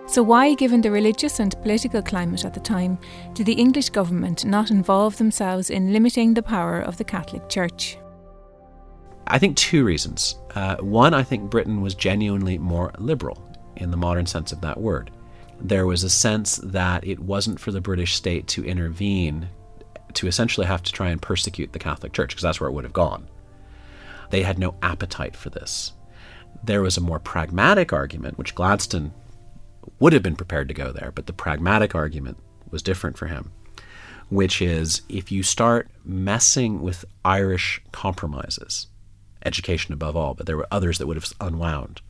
So, 0.09 0.23
why, 0.23 0.55
given 0.55 0.83
the 0.83 0.91
religious 0.91 1.41
and 1.41 1.61
political 1.63 2.01
climate 2.01 2.45
at 2.45 2.55
the 2.55 2.61
time, 2.61 2.97
did 3.35 3.47
the 3.47 3.55
English 3.55 3.89
government 3.89 4.45
not 4.45 4.71
involve 4.71 5.17
themselves 5.17 5.69
in 5.69 5.93
limiting 5.93 6.35
the 6.35 6.43
power 6.43 6.81
of 6.81 6.97
the 6.97 7.05
Catholic 7.05 7.49
Church? 7.49 7.99
I 9.27 9.39
think 9.39 9.57
two 9.57 9.85
reasons. 9.85 10.37
Uh, 10.55 10.77
one, 10.77 11.15
I 11.15 11.23
think 11.23 11.51
Britain 11.51 11.81
was 11.81 11.95
genuinely 11.95 12.59
more 12.59 12.93
liberal 12.99 13.43
in 13.77 13.91
the 13.91 13.97
modern 13.97 14.27
sense 14.27 14.53
of 14.53 14.61
that 14.63 14.81
word 14.81 15.11
there 15.61 15.87
was 15.87 16.05
a 16.05 16.11
sense 16.11 16.57
that 16.57 17.07
it 17.07 17.19
wasn't 17.19 17.61
for 17.61 17.73
the 17.73 17.81
British 17.81 18.15
state 18.15 18.47
to 18.49 18.65
intervene 18.65 19.49
to 20.15 20.27
essentially 20.27 20.67
have 20.67 20.83
to 20.83 20.93
try 20.93 21.11
and 21.11 21.21
persecute 21.21 21.73
the 21.73 21.79
Catholic 21.79 22.13
Church, 22.13 22.31
because 22.31 22.43
that's 22.43 22.61
where 22.61 22.69
it 22.69 22.73
would 22.73 22.85
have 22.85 22.93
gone. 22.93 23.29
They 24.31 24.43
had 24.43 24.59
no 24.59 24.75
appetite 24.83 25.37
for 25.37 25.51
this. 25.51 25.93
There 26.65 26.83
was 26.83 26.97
a 26.97 27.03
more 27.03 27.21
pragmatic 27.21 27.93
argument, 27.93 28.39
which 28.39 28.55
Gladstone 28.55 29.13
would 29.99 30.13
have 30.13 30.23
been 30.23 30.37
prepared 30.37 30.69
to 30.69 30.75
go 30.75 30.91
there, 30.91 31.13
but 31.15 31.27
the 31.27 31.33
pragmatic 31.33 31.95
argument 31.95 32.39
was 32.71 32.83
different 32.83 33.17
for 33.17 33.27
him, 33.27 33.53
which 34.31 34.61
is 34.61 35.03
if 35.09 35.31
you 35.31 35.43
start 35.43 35.91
messing 36.05 36.83
with 36.83 37.05
Irish 37.25 37.83
compromises, 37.93 38.89
education 39.47 39.95
above 39.95 40.17
all, 40.17 40.35
but 40.35 40.47
there 40.47 40.57
were 40.57 40.67
others 40.71 40.99
that 40.99 41.07
would 41.07 41.17
have 41.17 41.33
unwound, 41.41 42.01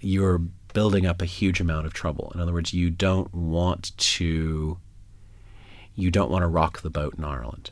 you're 0.00 0.38
building 0.72 1.06
up 1.06 1.22
a 1.22 1.26
huge 1.26 1.60
amount 1.60 1.86
of 1.86 1.94
trouble. 1.94 2.30
In 2.34 2.40
other 2.40 2.52
words, 2.52 2.74
you 2.74 2.90
don't 2.90 3.32
want 3.34 3.96
to 3.96 4.78
you 5.96 6.10
don't 6.10 6.30
want 6.30 6.42
to 6.42 6.48
rock 6.48 6.82
the 6.82 6.90
boat 6.90 7.14
in 7.16 7.24
Ireland. 7.24 7.70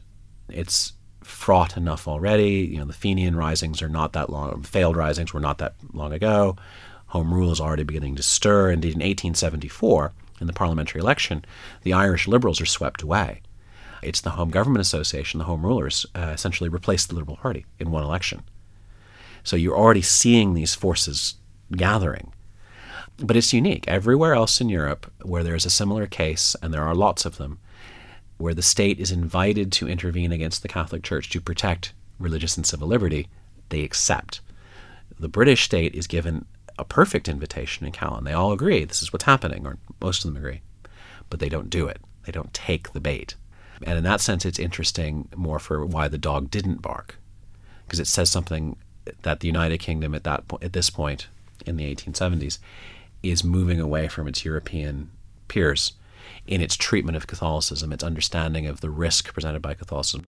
It's 0.49 0.93
fraught 1.23 1.77
enough 1.77 2.07
already. 2.07 2.61
You 2.61 2.79
know, 2.79 2.85
the 2.85 2.93
Fenian 2.93 3.37
risings 3.37 3.83
are 3.83 3.89
not 3.89 4.13
that 4.13 4.31
long 4.31 4.63
failed 4.63 4.97
risings 4.97 5.33
were 5.33 5.41
not 5.41 5.59
that 5.59 5.75
long 5.93 6.13
ago. 6.13 6.57
Home 7.09 7.35
rule 7.35 7.51
is 7.51 7.61
already 7.61 7.83
beginning 7.83 8.17
to 8.17 8.23
stir. 8.23 8.71
Indeed, 8.71 8.95
in 8.95 9.01
1874, 9.01 10.13
in 10.41 10.47
the 10.47 10.53
parliamentary 10.53 11.01
election, 11.01 11.45
the 11.83 11.93
Irish 11.93 12.27
Liberals 12.27 12.61
are 12.61 12.67
swept 12.67 13.03
away. 13.03 13.43
It's 14.03 14.21
the 14.21 14.31
Home 14.31 14.51
Government 14.51 14.81
Association, 14.81 15.39
the 15.39 15.45
Home 15.45 15.65
Rulers, 15.65 16.07
uh, 16.15 16.33
essentially 16.35 16.69
replaced 16.69 17.09
the 17.09 17.15
Liberal 17.15 17.37
Party 17.37 17.67
in 17.79 17.91
one 17.91 18.03
election. 18.03 18.43
So 19.45 19.57
you're 19.57 19.77
already 19.77 20.03
seeing 20.03 20.55
these 20.55 20.75
forces 20.75 21.35
gathering. 21.73 22.33
But 23.19 23.37
it's 23.37 23.53
unique. 23.53 23.87
Everywhere 23.89 24.35
else 24.35 24.61
in 24.61 24.69
Europe 24.69 25.11
where 25.23 25.45
there's 25.45 25.67
a 25.67 25.71
similar 25.71 26.07
case, 26.07 26.57
and 26.63 26.73
there 26.73 26.85
are 26.85 26.95
lots 26.95 27.25
of 27.25 27.37
them, 27.37 27.59
where 28.39 28.55
the 28.55 28.63
state 28.63 28.99
is 28.99 29.13
invited 29.13 29.71
to 29.73 29.89
intervene 29.89 30.33
against 30.33 30.63
the 30.63 30.69
Catholic 30.69 31.03
Church 31.03 31.29
to 31.31 31.41
protect 31.41 31.93
religious 32.19 32.57
and 32.57 32.67
civil 32.67 32.89
liberty, 32.89 33.29
they 33.69 33.83
accept. 33.83 34.41
The 35.19 35.29
British 35.29 35.65
state 35.65 35.95
is 35.95 36.07
given 36.07 36.47
a 36.79 36.85
perfect 36.85 37.29
invitation 37.29 37.87
in 37.87 37.93
Callan. 37.93 38.25
They 38.25 38.33
all 38.33 38.53
agree 38.53 38.85
this 38.85 39.03
is 39.03 39.13
what's 39.13 39.25
happening, 39.25 39.67
or 39.67 39.79
most 40.01 40.25
of 40.25 40.33
them 40.33 40.43
agree, 40.43 40.63
but 41.31 41.39
they 41.39 41.49
don't 41.49 41.71
do 41.71 41.87
it. 41.87 42.01
They 42.25 42.33
don't 42.33 42.53
take 42.55 42.93
the 42.93 43.01
bait. 43.01 43.35
And 43.85 43.99
in 43.99 44.05
that 44.05 44.21
sense, 44.21 44.45
it's 44.45 44.59
interesting 44.59 45.29
more 45.37 45.59
for 45.59 45.85
why 45.85 46.09
the 46.09 46.19
dog 46.19 46.51
didn't 46.51 46.83
bark, 46.83 47.17
because 47.85 48.01
it 48.01 48.07
says 48.07 48.31
something 48.31 48.77
that 49.23 49.41
the 49.41 49.47
United 49.47 49.79
Kingdom 49.79 50.15
at 50.15 50.25
that 50.25 50.49
po- 50.49 50.59
at 50.63 50.73
this 50.73 50.91
point 50.91 51.29
in 51.67 51.77
the 51.77 51.95
1870s 51.95 52.59
is 53.23 53.45
moving 53.45 53.81
away 53.81 54.09
from 54.09 54.27
its 54.27 54.45
European 54.45 55.11
peers 55.49 55.93
in 56.47 56.61
its 56.61 56.77
treatment 56.77 57.17
of 57.17 57.27
Catholicism, 57.27 57.93
its 57.93 58.05
understanding 58.05 58.67
of 58.67 58.81
the 58.81 58.91
risk 58.91 59.33
presented 59.33 59.63
by 59.63 59.75
Catholicism. 59.75 60.25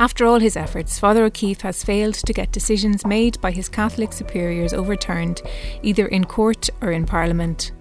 After 0.00 0.26
all 0.26 0.38
his 0.38 0.56
efforts, 0.56 0.98
Father 0.98 1.24
O'Keefe 1.24 1.62
has 1.62 1.82
failed 1.82 2.14
to 2.14 2.32
get 2.32 2.52
decisions 2.52 3.04
made 3.04 3.40
by 3.40 3.50
his 3.50 3.68
Catholic 3.68 4.12
superiors 4.12 4.72
overturned, 4.72 5.42
either 5.82 6.06
in 6.06 6.24
court 6.24 6.70
or 6.80 6.92
in 6.92 7.04
Parliament. 7.04 7.72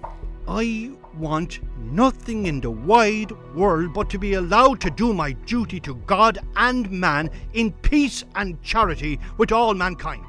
I 0.48 0.92
want 1.20 1.60
nothing 1.78 2.46
in 2.46 2.62
the 2.62 2.72
wide 2.72 3.32
world 3.56 3.94
but 3.94 4.10
to 4.10 4.20
be 4.20 4.34
allowed 4.34 4.82
to 4.82 4.90
do 4.90 5.14
my 5.14 5.32
duty 5.32 5.80
to 5.82 5.96
God 6.06 6.40
and 6.56 6.90
man 6.92 7.30
in 7.54 7.72
peace 7.72 8.24
and 8.36 8.62
charity 8.62 9.20
with 9.38 9.52
all 9.52 9.74
mankind. 9.74 10.26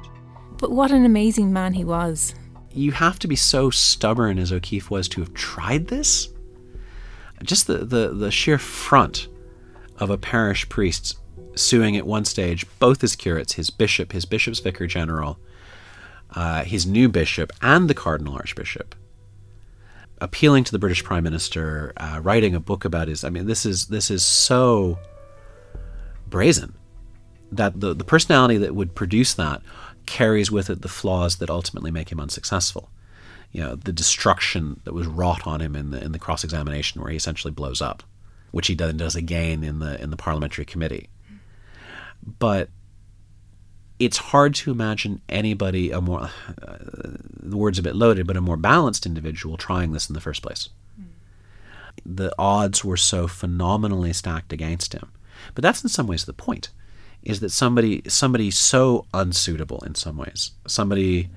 But 0.57 0.71
what 0.71 0.91
an 0.91 1.05
amazing 1.05 1.53
man 1.53 1.73
he 1.73 1.85
was. 1.85 2.35
You 2.71 2.91
have 2.91 3.19
to 3.19 3.27
be 3.27 3.35
so 3.35 3.69
stubborn 3.69 4.37
as 4.37 4.51
O'Keefe 4.51 4.91
was 4.91 5.07
to 5.09 5.21
have 5.21 5.33
tried 5.33 5.87
this. 5.87 6.29
Just 7.43 7.67
the, 7.67 7.79
the, 7.79 8.09
the 8.09 8.31
sheer 8.31 8.57
front 8.57 9.27
of 9.97 10.09
a 10.09 10.17
parish 10.17 10.67
priest 10.69 11.17
suing 11.55 11.97
at 11.97 12.05
one 12.05 12.25
stage 12.25 12.65
both 12.79 13.01
his 13.01 13.15
curates, 13.15 13.53
his 13.53 13.69
bishop, 13.69 14.11
his 14.11 14.25
bishop's 14.25 14.59
vicar 14.59 14.87
general, 14.87 15.39
uh, 16.35 16.63
his 16.63 16.85
new 16.85 17.09
bishop, 17.09 17.51
and 17.61 17.89
the 17.89 17.93
cardinal 17.93 18.35
archbishop, 18.35 18.95
appealing 20.21 20.63
to 20.65 20.71
the 20.71 20.79
British 20.79 21.03
Prime 21.03 21.23
Minister, 21.23 21.93
uh, 21.97 22.19
writing 22.21 22.55
a 22.55 22.59
book 22.59 22.85
about 22.85 23.07
his. 23.07 23.23
I 23.23 23.29
mean, 23.29 23.47
this 23.47 23.65
is 23.65 23.87
this 23.87 24.11
is 24.11 24.25
so 24.25 24.99
brazen 26.27 26.73
that 27.51 27.79
the 27.79 27.93
the 27.93 28.03
personality 28.03 28.57
that 28.57 28.75
would 28.75 28.95
produce 28.95 29.33
that 29.35 29.61
carries 30.05 30.51
with 30.51 30.69
it 30.69 30.81
the 30.81 30.87
flaws 30.87 31.37
that 31.37 31.49
ultimately 31.49 31.91
make 31.91 32.11
him 32.11 32.19
unsuccessful. 32.19 32.89
you 33.51 33.61
know, 33.61 33.75
the 33.75 33.91
destruction 33.91 34.79
that 34.83 34.93
was 34.93 35.07
wrought 35.07 35.47
on 35.47 35.61
him 35.61 35.75
in 35.75 35.91
the 35.91 36.03
in 36.03 36.11
the 36.11 36.19
cross 36.19 36.43
examination, 36.43 37.01
where 37.01 37.09
he 37.11 37.17
essentially 37.17 37.51
blows 37.51 37.81
up, 37.81 38.03
which 38.51 38.67
he 38.67 38.75
then 38.75 38.97
does 38.97 39.15
again 39.15 39.63
in 39.63 39.79
the 39.79 40.01
in 40.01 40.09
the 40.11 40.17
parliamentary 40.17 40.65
committee. 40.65 41.09
But 42.39 42.69
it's 43.99 44.17
hard 44.17 44.55
to 44.55 44.71
imagine 44.71 45.21
anybody 45.27 45.91
a 45.91 45.99
more 45.99 46.29
uh, 46.61 46.77
the 47.41 47.57
word's 47.57 47.79
a 47.79 47.83
bit 47.83 47.95
loaded, 47.95 48.25
but 48.25 48.37
a 48.37 48.41
more 48.41 48.57
balanced 48.57 49.05
individual 49.05 49.57
trying 49.57 49.91
this 49.91 50.09
in 50.09 50.13
the 50.13 50.21
first 50.21 50.41
place. 50.41 50.69
The 52.05 52.33
odds 52.39 52.83
were 52.83 52.97
so 52.97 53.27
phenomenally 53.27 54.13
stacked 54.13 54.53
against 54.53 54.93
him. 54.93 55.11
But 55.53 55.63
that's 55.63 55.83
in 55.83 55.89
some 55.89 56.07
ways 56.07 56.25
the 56.25 56.33
point, 56.33 56.69
is 57.23 57.41
that 57.41 57.51
somebody 57.51 58.01
somebody 58.07 58.51
so 58.51 59.05
unsuitable 59.13 59.83
in 59.85 59.95
some 59.95 60.17
ways, 60.17 60.51
somebody 60.65 61.29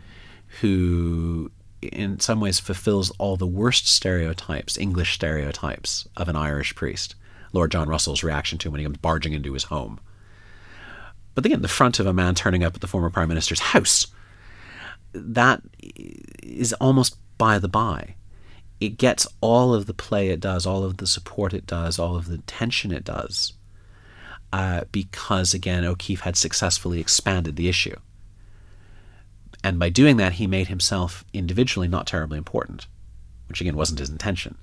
who 0.60 1.50
in 1.80 2.20
some 2.20 2.40
ways 2.40 2.60
fulfills 2.60 3.10
all 3.18 3.36
the 3.36 3.46
worst 3.46 3.88
stereotypes, 3.88 4.78
English 4.78 5.14
stereotypes 5.14 6.06
of 6.16 6.28
an 6.28 6.36
Irish 6.36 6.74
priest. 6.76 7.16
Lord 7.52 7.72
John 7.72 7.88
Russell's 7.88 8.22
reaction 8.22 8.56
to 8.58 8.68
him 8.68 8.72
when 8.72 8.78
he 8.80 8.84
comes 8.84 8.98
barging 8.98 9.32
into 9.32 9.52
his 9.52 9.64
home. 9.64 9.98
But 11.34 11.46
again, 11.46 11.62
the 11.62 11.68
front 11.68 11.98
of 11.98 12.06
a 12.06 12.12
man 12.12 12.34
turning 12.34 12.64
up 12.64 12.74
at 12.74 12.80
the 12.80 12.86
former 12.86 13.10
Prime 13.10 13.28
Minister's 13.28 13.60
house, 13.60 14.06
that 15.12 15.62
is 16.42 16.72
almost 16.74 17.16
by 17.38 17.58
the 17.58 17.68
by. 17.68 18.14
It 18.80 18.98
gets 18.98 19.26
all 19.40 19.74
of 19.74 19.86
the 19.86 19.94
play 19.94 20.28
it 20.28 20.40
does, 20.40 20.66
all 20.66 20.82
of 20.84 20.96
the 20.96 21.06
support 21.06 21.54
it 21.54 21.66
does, 21.66 21.98
all 21.98 22.16
of 22.16 22.26
the 22.26 22.38
tension 22.38 22.92
it 22.92 23.04
does, 23.04 23.52
uh, 24.52 24.82
because 24.90 25.54
again, 25.54 25.84
O'Keefe 25.84 26.20
had 26.20 26.36
successfully 26.36 27.00
expanded 27.00 27.56
the 27.56 27.68
issue. 27.68 27.96
And 29.64 29.78
by 29.78 29.88
doing 29.88 30.16
that, 30.16 30.34
he 30.34 30.46
made 30.46 30.68
himself 30.68 31.24
individually 31.32 31.88
not 31.88 32.06
terribly 32.06 32.38
important, 32.38 32.86
which 33.48 33.60
again 33.60 33.76
wasn't 33.76 34.00
his 34.00 34.10
intention. 34.10 34.56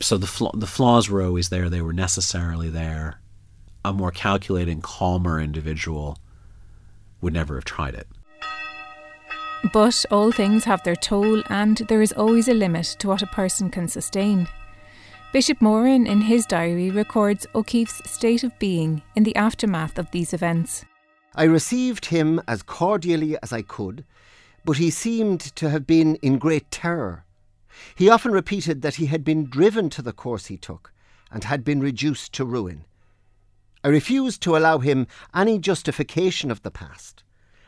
So 0.00 0.16
the 0.16 0.50
the 0.54 0.68
flaws 0.68 1.10
were 1.10 1.22
always 1.22 1.48
there; 1.48 1.68
they 1.68 1.82
were 1.82 1.92
necessarily 1.92 2.68
there. 2.68 3.20
A 3.84 3.92
more 3.92 4.10
calculating, 4.10 4.80
calmer 4.80 5.40
individual 5.40 6.18
would 7.20 7.32
never 7.32 7.54
have 7.54 7.64
tried 7.64 7.94
it. 7.94 8.06
But 9.72 10.04
all 10.10 10.32
things 10.32 10.64
have 10.64 10.82
their 10.84 10.96
toll, 10.96 11.42
and 11.48 11.78
there 11.88 12.02
is 12.02 12.12
always 12.12 12.48
a 12.48 12.54
limit 12.54 12.96
to 12.98 13.08
what 13.08 13.22
a 13.22 13.26
person 13.26 13.70
can 13.70 13.88
sustain. 13.88 14.48
Bishop 15.32 15.60
Moran, 15.60 16.06
in 16.06 16.22
his 16.22 16.46
diary, 16.46 16.90
records 16.90 17.46
O'Keefe's 17.54 18.02
state 18.10 18.42
of 18.42 18.58
being 18.58 19.02
in 19.14 19.22
the 19.22 19.36
aftermath 19.36 19.98
of 19.98 20.10
these 20.10 20.32
events. 20.32 20.84
I 21.34 21.44
received 21.44 22.06
him 22.06 22.40
as 22.48 22.62
cordially 22.62 23.36
as 23.42 23.52
I 23.52 23.62
could, 23.62 24.04
but 24.64 24.78
he 24.78 24.90
seemed 24.90 25.40
to 25.56 25.70
have 25.70 25.86
been 25.86 26.16
in 26.16 26.38
great 26.38 26.70
terror. 26.70 27.24
He 27.94 28.08
often 28.08 28.32
repeated 28.32 28.82
that 28.82 28.96
he 28.96 29.06
had 29.06 29.24
been 29.24 29.44
driven 29.48 29.88
to 29.90 30.02
the 30.02 30.12
course 30.12 30.46
he 30.46 30.56
took 30.56 30.92
and 31.30 31.44
had 31.44 31.64
been 31.64 31.80
reduced 31.80 32.32
to 32.34 32.44
ruin. 32.44 32.84
I 33.82 33.88
refused 33.88 34.42
to 34.42 34.56
allow 34.56 34.78
him 34.78 35.06
any 35.34 35.58
justification 35.58 36.50
of 36.50 36.62
the 36.62 36.70
past 36.70 37.22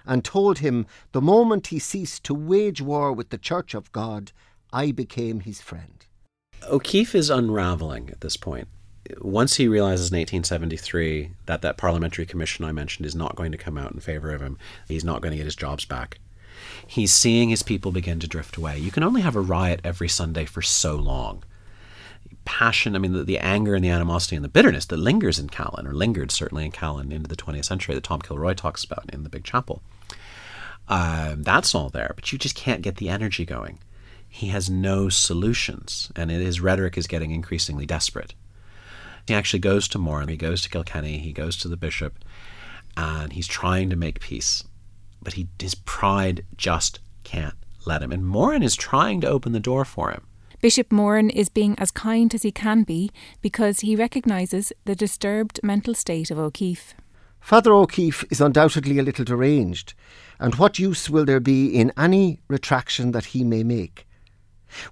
and 0.05 0.25
told 0.25 0.59
him 0.59 0.87
the 1.13 1.21
moment 1.21 1.69
he 1.69 1.79
ceased 1.79 2.25
to 2.25 2.35
wage 2.35 2.83
war 2.83 3.13
with 3.13 3.31
the 3.31 3.39
Church 3.39 3.75
of 3.75 3.91
God, 3.93 4.33
I 4.73 4.93
became 4.93 5.41
his 5.41 5.61
friend. 5.61 6.05
O'Keefe 6.69 7.15
is 7.15 7.31
unraveling 7.31 8.11
at 8.11 8.21
this 8.21 8.37
point. 8.37 8.69
Once 9.21 9.57
he 9.57 9.67
realizes 9.67 10.11
in 10.11 10.19
1873 10.19 11.33
that 11.47 11.63
that 11.63 11.77
parliamentary 11.77 12.25
commission 12.25 12.65
I 12.65 12.73
mentioned 12.73 13.05
is 13.05 13.15
not 13.15 13.37
going 13.37 13.53
to 13.53 13.59
come 13.59 13.77
out 13.77 13.93
in 13.93 14.01
favor 14.01 14.33
of 14.33 14.41
him, 14.41 14.59
he's 14.87 15.05
not 15.05 15.23
going 15.23 15.33
to 15.33 15.37
get 15.37 15.47
his 15.47 15.57
jobs 15.57 15.85
back. 15.85 16.19
He's 16.87 17.13
seeing 17.13 17.49
his 17.49 17.63
people 17.63 17.91
begin 17.91 18.21
to 18.21 18.29
drift 18.29 18.57
away. 18.57 18.79
You 18.79 18.91
can 18.91 19.03
only 19.03 19.23
have 19.23 19.35
a 19.35 19.41
riot 19.41 19.81
every 19.83 20.09
Sunday 20.09 20.45
for 20.45 20.63
so 20.63 20.95
long. 20.95 21.43
Passion, 22.45 22.97
I 22.97 22.99
mean, 22.99 23.13
the, 23.13 23.23
the 23.23 23.39
anger 23.39 23.75
and 23.75 23.85
the 23.85 23.91
animosity 23.91 24.37
and 24.37 24.45
the 24.45 24.49
bitterness 24.49 24.87
that 24.87 24.97
lingers 24.97 25.39
in 25.39 25.49
Callan, 25.49 25.87
or 25.87 25.93
lingered 25.93 26.31
certainly 26.31 26.65
in 26.65 26.73
Callan 26.73 27.13
into 27.13 27.29
the 27.29 27.37
20th 27.37 27.65
century, 27.65 27.95
that 27.95 28.05
Tom 28.05 28.21
Kilroy 28.21 28.55
talks 28.55 28.85
about 28.85 29.11
in 29.13 29.23
The 29.23 29.29
Big 29.29 29.45
Chapel. 29.45 29.83
Um, 30.89 31.43
that's 31.43 31.75
all 31.75 31.89
there, 31.89 32.13
but 32.15 32.33
you 32.33 32.39
just 32.39 32.55
can't 32.55 32.83
get 32.83 32.97
the 32.97 33.09
energy 33.09 33.45
going. 33.45 33.79
He 34.29 34.49
has 34.49 34.71
no 34.71 35.09
solutions, 35.09 36.11
and 36.17 36.31
his 36.31 36.61
rhetoric 36.61 36.97
is 36.97 37.07
getting 37.07 37.31
increasingly 37.31 37.87
desperate. 37.87 38.35
He 39.27 39.35
actually 39.35 39.61
goes 39.61 39.87
to 39.89 39.99
Moran, 39.99 40.29
he 40.29 40.37
goes 40.37 40.63
to 40.63 40.71
Kilkenny, 40.71 41.19
he 41.19 41.33
goes 41.33 41.57
to 41.59 41.69
the 41.69 41.77
bishop, 41.77 42.25
and 42.97 43.33
he's 43.33 43.47
trying 43.47 43.91
to 43.91 43.97
make 43.97 44.21
peace. 44.21 44.65
But 45.23 45.35
he, 45.35 45.49
his 45.61 45.75
pride 45.75 46.45
just 46.57 46.99
can't 47.25 47.55
let 47.87 48.03
him. 48.03 48.11
And 48.11 48.27
Moran 48.27 48.63
is 48.63 48.75
trying 48.75 49.21
to 49.21 49.29
open 49.29 49.53
the 49.53 49.61
door 49.61 49.85
for 49.85 50.11
him. 50.11 50.27
Bishop 50.63 50.93
Moran 50.93 51.29
is 51.29 51.49
being 51.49 51.77
as 51.81 51.91
kind 51.91 52.33
as 52.33 52.43
he 52.43 52.53
can 52.53 52.85
be 52.85 53.11
because 53.41 53.81
he 53.81 53.97
recognises 53.97 54.73
the 54.85 54.95
disturbed 54.95 55.59
mental 55.65 55.93
state 55.93 56.31
of 56.31 56.39
O'Keefe. 56.39 56.95
Father 57.41 57.73
O'Keefe 57.73 58.25
is 58.31 58.41
undoubtedly 58.41 59.01
a 59.01 59.03
little 59.03 59.25
deranged, 59.25 59.95
and 60.39 60.55
what 60.55 60.79
use 60.79 61.11
will 61.11 61.25
there 61.25 61.41
be 61.41 61.67
in 61.67 61.93
any 61.99 62.39
retraction 62.47 63.11
that 63.11 63.25
he 63.25 63.43
may 63.43 63.65
make? 63.65 64.07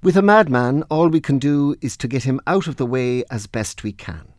With 0.03 0.17
a 0.17 0.23
madman, 0.23 0.83
all 0.91 1.09
we 1.09 1.21
can 1.21 1.39
do 1.39 1.77
is 1.81 1.97
to 1.99 2.09
get 2.09 2.25
him 2.25 2.41
out 2.49 2.67
of 2.67 2.75
the 2.75 2.85
way 2.85 3.23
as 3.31 3.47
best 3.47 3.85
we 3.85 3.93
can. 3.93 4.33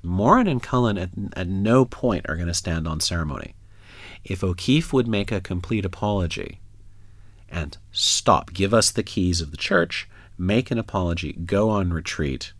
Moran 0.00 0.46
and 0.46 0.62
Cullen 0.62 0.96
at, 0.96 1.10
at 1.32 1.48
no 1.48 1.84
point 1.84 2.24
are 2.28 2.36
going 2.36 2.46
to 2.46 2.54
stand 2.54 2.86
on 2.86 3.00
ceremony. 3.00 3.56
If 4.22 4.44
O'Keefe 4.44 4.92
would 4.92 5.08
make 5.08 5.32
a 5.32 5.40
complete 5.40 5.84
apology 5.84 6.60
and 7.48 7.76
stop, 7.90 8.52
give 8.52 8.72
us 8.72 8.92
the 8.92 9.02
keys 9.02 9.40
of 9.40 9.50
the 9.50 9.56
church, 9.56 10.08
make 10.38 10.70
an 10.70 10.78
apology, 10.78 11.32
go 11.32 11.70
on 11.70 11.92
retreat, 11.92 12.52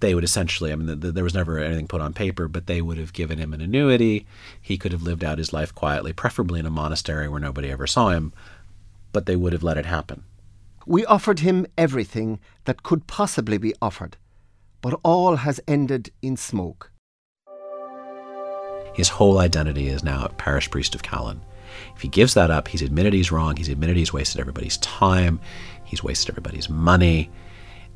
they 0.00 0.14
would 0.14 0.24
essentially, 0.24 0.72
I 0.72 0.76
mean, 0.76 0.86
the, 0.86 0.96
the, 0.96 1.12
there 1.12 1.24
was 1.24 1.34
never 1.34 1.58
anything 1.58 1.88
put 1.88 2.00
on 2.00 2.12
paper, 2.12 2.46
but 2.46 2.66
they 2.66 2.80
would 2.80 2.98
have 2.98 3.12
given 3.12 3.38
him 3.38 3.52
an 3.52 3.60
annuity. 3.60 4.26
He 4.60 4.78
could 4.78 4.92
have 4.92 5.02
lived 5.02 5.24
out 5.24 5.38
his 5.38 5.52
life 5.52 5.74
quietly, 5.74 6.12
preferably 6.12 6.60
in 6.60 6.66
a 6.66 6.70
monastery 6.70 7.28
where 7.28 7.40
nobody 7.40 7.70
ever 7.70 7.86
saw 7.86 8.10
him, 8.10 8.32
but 9.12 9.26
they 9.26 9.36
would 9.36 9.52
have 9.52 9.64
let 9.64 9.76
it 9.78 9.86
happen. 9.86 10.24
We 10.86 11.04
offered 11.04 11.40
him 11.40 11.66
everything 11.76 12.38
that 12.64 12.82
could 12.82 13.06
possibly 13.06 13.58
be 13.58 13.74
offered, 13.82 14.16
but 14.80 14.98
all 15.02 15.36
has 15.36 15.60
ended 15.66 16.10
in 16.22 16.36
smoke. 16.36 16.92
His 18.94 19.10
whole 19.10 19.38
identity 19.38 19.88
is 19.88 20.02
now 20.02 20.24
a 20.24 20.28
parish 20.30 20.70
priest 20.70 20.94
of 20.94 21.02
Callan. 21.02 21.40
If 21.94 22.02
he 22.02 22.08
gives 22.08 22.34
that 22.34 22.50
up, 22.50 22.68
he's 22.68 22.82
admitted 22.82 23.12
he's 23.12 23.32
wrong, 23.32 23.56
he's 23.56 23.68
admitted 23.68 23.96
he's 23.96 24.12
wasted 24.12 24.40
everybody's 24.40 24.76
time, 24.78 25.40
he's 25.84 26.02
wasted 26.02 26.30
everybody's 26.30 26.68
money, 26.68 27.30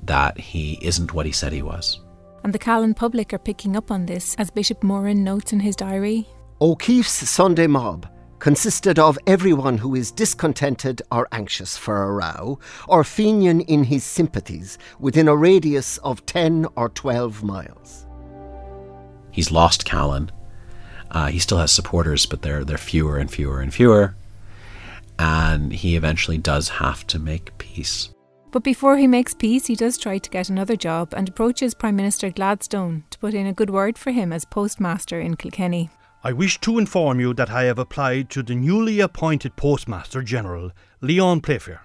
that 0.03 0.39
he 0.39 0.79
isn't 0.83 1.13
what 1.13 1.27
he 1.27 1.33
said 1.33 1.53
he 1.53 1.63
was. 1.63 2.01
And 2.45 2.53
the 2.53 2.59
Callan 2.59 2.95
public 2.95 3.33
are 3.33 3.39
picking 3.39 3.77
up 3.77 3.91
on 3.91 4.07
this, 4.07 4.35
as 4.37 4.51
Bishop 4.51 4.83
Moran 4.83 5.23
notes 5.23 5.53
in 5.53 5.61
his 5.61 5.77
diary. 5.77 6.29
O'Keefe's 6.61 7.29
Sunday 7.29 7.67
mob 7.67 8.09
consisted 8.43 8.99
of 8.99 9.17
everyone 9.29 9.79
who 9.79 9.95
is 9.95 10.11
discontented 10.11 11.01
or 11.13 11.29
anxious 11.31 11.77
for 11.77 12.03
a 12.03 12.11
row, 12.11 12.59
or 12.89 13.05
Fenian 13.05 13.61
in 13.61 13.85
his 13.85 14.03
sympathies, 14.03 14.79
within 14.99 15.29
a 15.29 15.37
radius 15.37 15.99
of 15.99 16.27
10 16.27 16.67
or 16.75 16.89
12 16.89 17.45
miles. 17.45 18.05
He's 19.31 19.53
lost 19.53 19.85
Callan. 19.85 20.33
Uh, 21.13 21.27
he 21.27 21.39
still 21.39 21.59
has 21.59 21.71
supporters, 21.71 22.27
but 22.27 22.43
they're, 22.43 22.65
they're 22.65 22.79
fewer 22.79 23.19
and 23.19 23.31
fewer 23.31 23.61
and 23.61 23.73
fewer. 23.73 24.15
And 25.19 25.73
he 25.73 25.95
eventually 25.95 26.39
does 26.39 26.69
have 26.69 27.07
to 27.09 27.19
make 27.19 27.57
peace. 27.59 28.09
But 28.51 28.65
before 28.65 28.97
he 28.97 29.07
makes 29.07 29.35
peace, 29.35 29.67
he 29.67 29.77
does 29.77 29.97
try 29.97 30.19
to 30.19 30.31
get 30.31 30.51
another 30.51 30.75
job 30.75 31.15
and 31.15 31.29
approaches 31.29 31.75
Prime 31.75 31.97
Minister 31.97 32.31
Gladstone 32.31 33.05
to 33.11 33.19
put 33.19 33.35
in 33.35 33.47
a 33.47 33.53
good 33.53 33.71
word 33.71 33.97
for 33.97 34.11
him 34.11 34.33
as 34.33 34.45
postmaster 34.45 35.21
in 35.21 35.37
Kilkenny. 35.37 35.91
I 36.25 36.33
wish 36.33 36.61
to 36.61 36.79
inform 36.79 37.21
you 37.21 37.35
that 37.35 37.51
I 37.51 37.65
have 37.65 37.79
applied 37.79 38.31
to 38.31 38.43
the 38.43 38.55
newly 38.55 39.01
appointed 39.01 39.57
Postmaster 39.57 40.23
General, 40.23 40.71
Lyon 41.01 41.41
Playfair. 41.41 41.83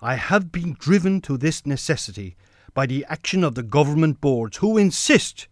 I 0.00 0.16
have 0.16 0.52
been 0.52 0.76
driven 0.78 1.20
to 1.22 1.36
this 1.36 1.64
necessity 1.64 2.36
by 2.74 2.86
the 2.86 3.04
action 3.08 3.42
of 3.44 3.54
the 3.54 3.62
government 3.62 4.20
boards 4.20 4.58
who 4.58 4.76
insist, 4.76 5.46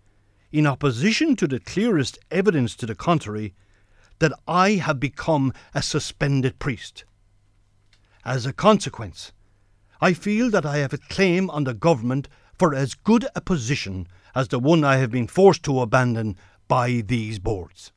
in 0.52 0.66
opposition 0.66 1.36
to 1.36 1.46
the 1.46 1.60
clearest 1.60 2.18
evidence 2.30 2.74
to 2.76 2.86
the 2.86 2.94
contrary, 2.94 3.54
that 4.18 4.32
I 4.46 4.72
have 4.72 5.00
become 5.00 5.52
a 5.74 5.82
suspended 5.82 6.58
priest. 6.58 7.04
As 8.24 8.46
a 8.46 8.52
consequence, 8.52 9.32
I 10.00 10.12
feel 10.12 10.50
that 10.50 10.66
I 10.66 10.78
have 10.78 10.92
a 10.92 10.98
claim 10.98 11.50
on 11.50 11.64
the 11.64 11.74
government 11.74 12.28
for 12.58 12.74
as 12.74 12.94
good 12.94 13.26
a 13.34 13.40
position 13.40 14.06
as 14.34 14.48
the 14.48 14.58
one 14.58 14.84
I 14.84 14.96
have 14.96 15.10
been 15.10 15.26
forced 15.26 15.62
to 15.64 15.80
abandon 15.80 16.36
by 16.68 17.02
these 17.06 17.38
boards. 17.38 17.92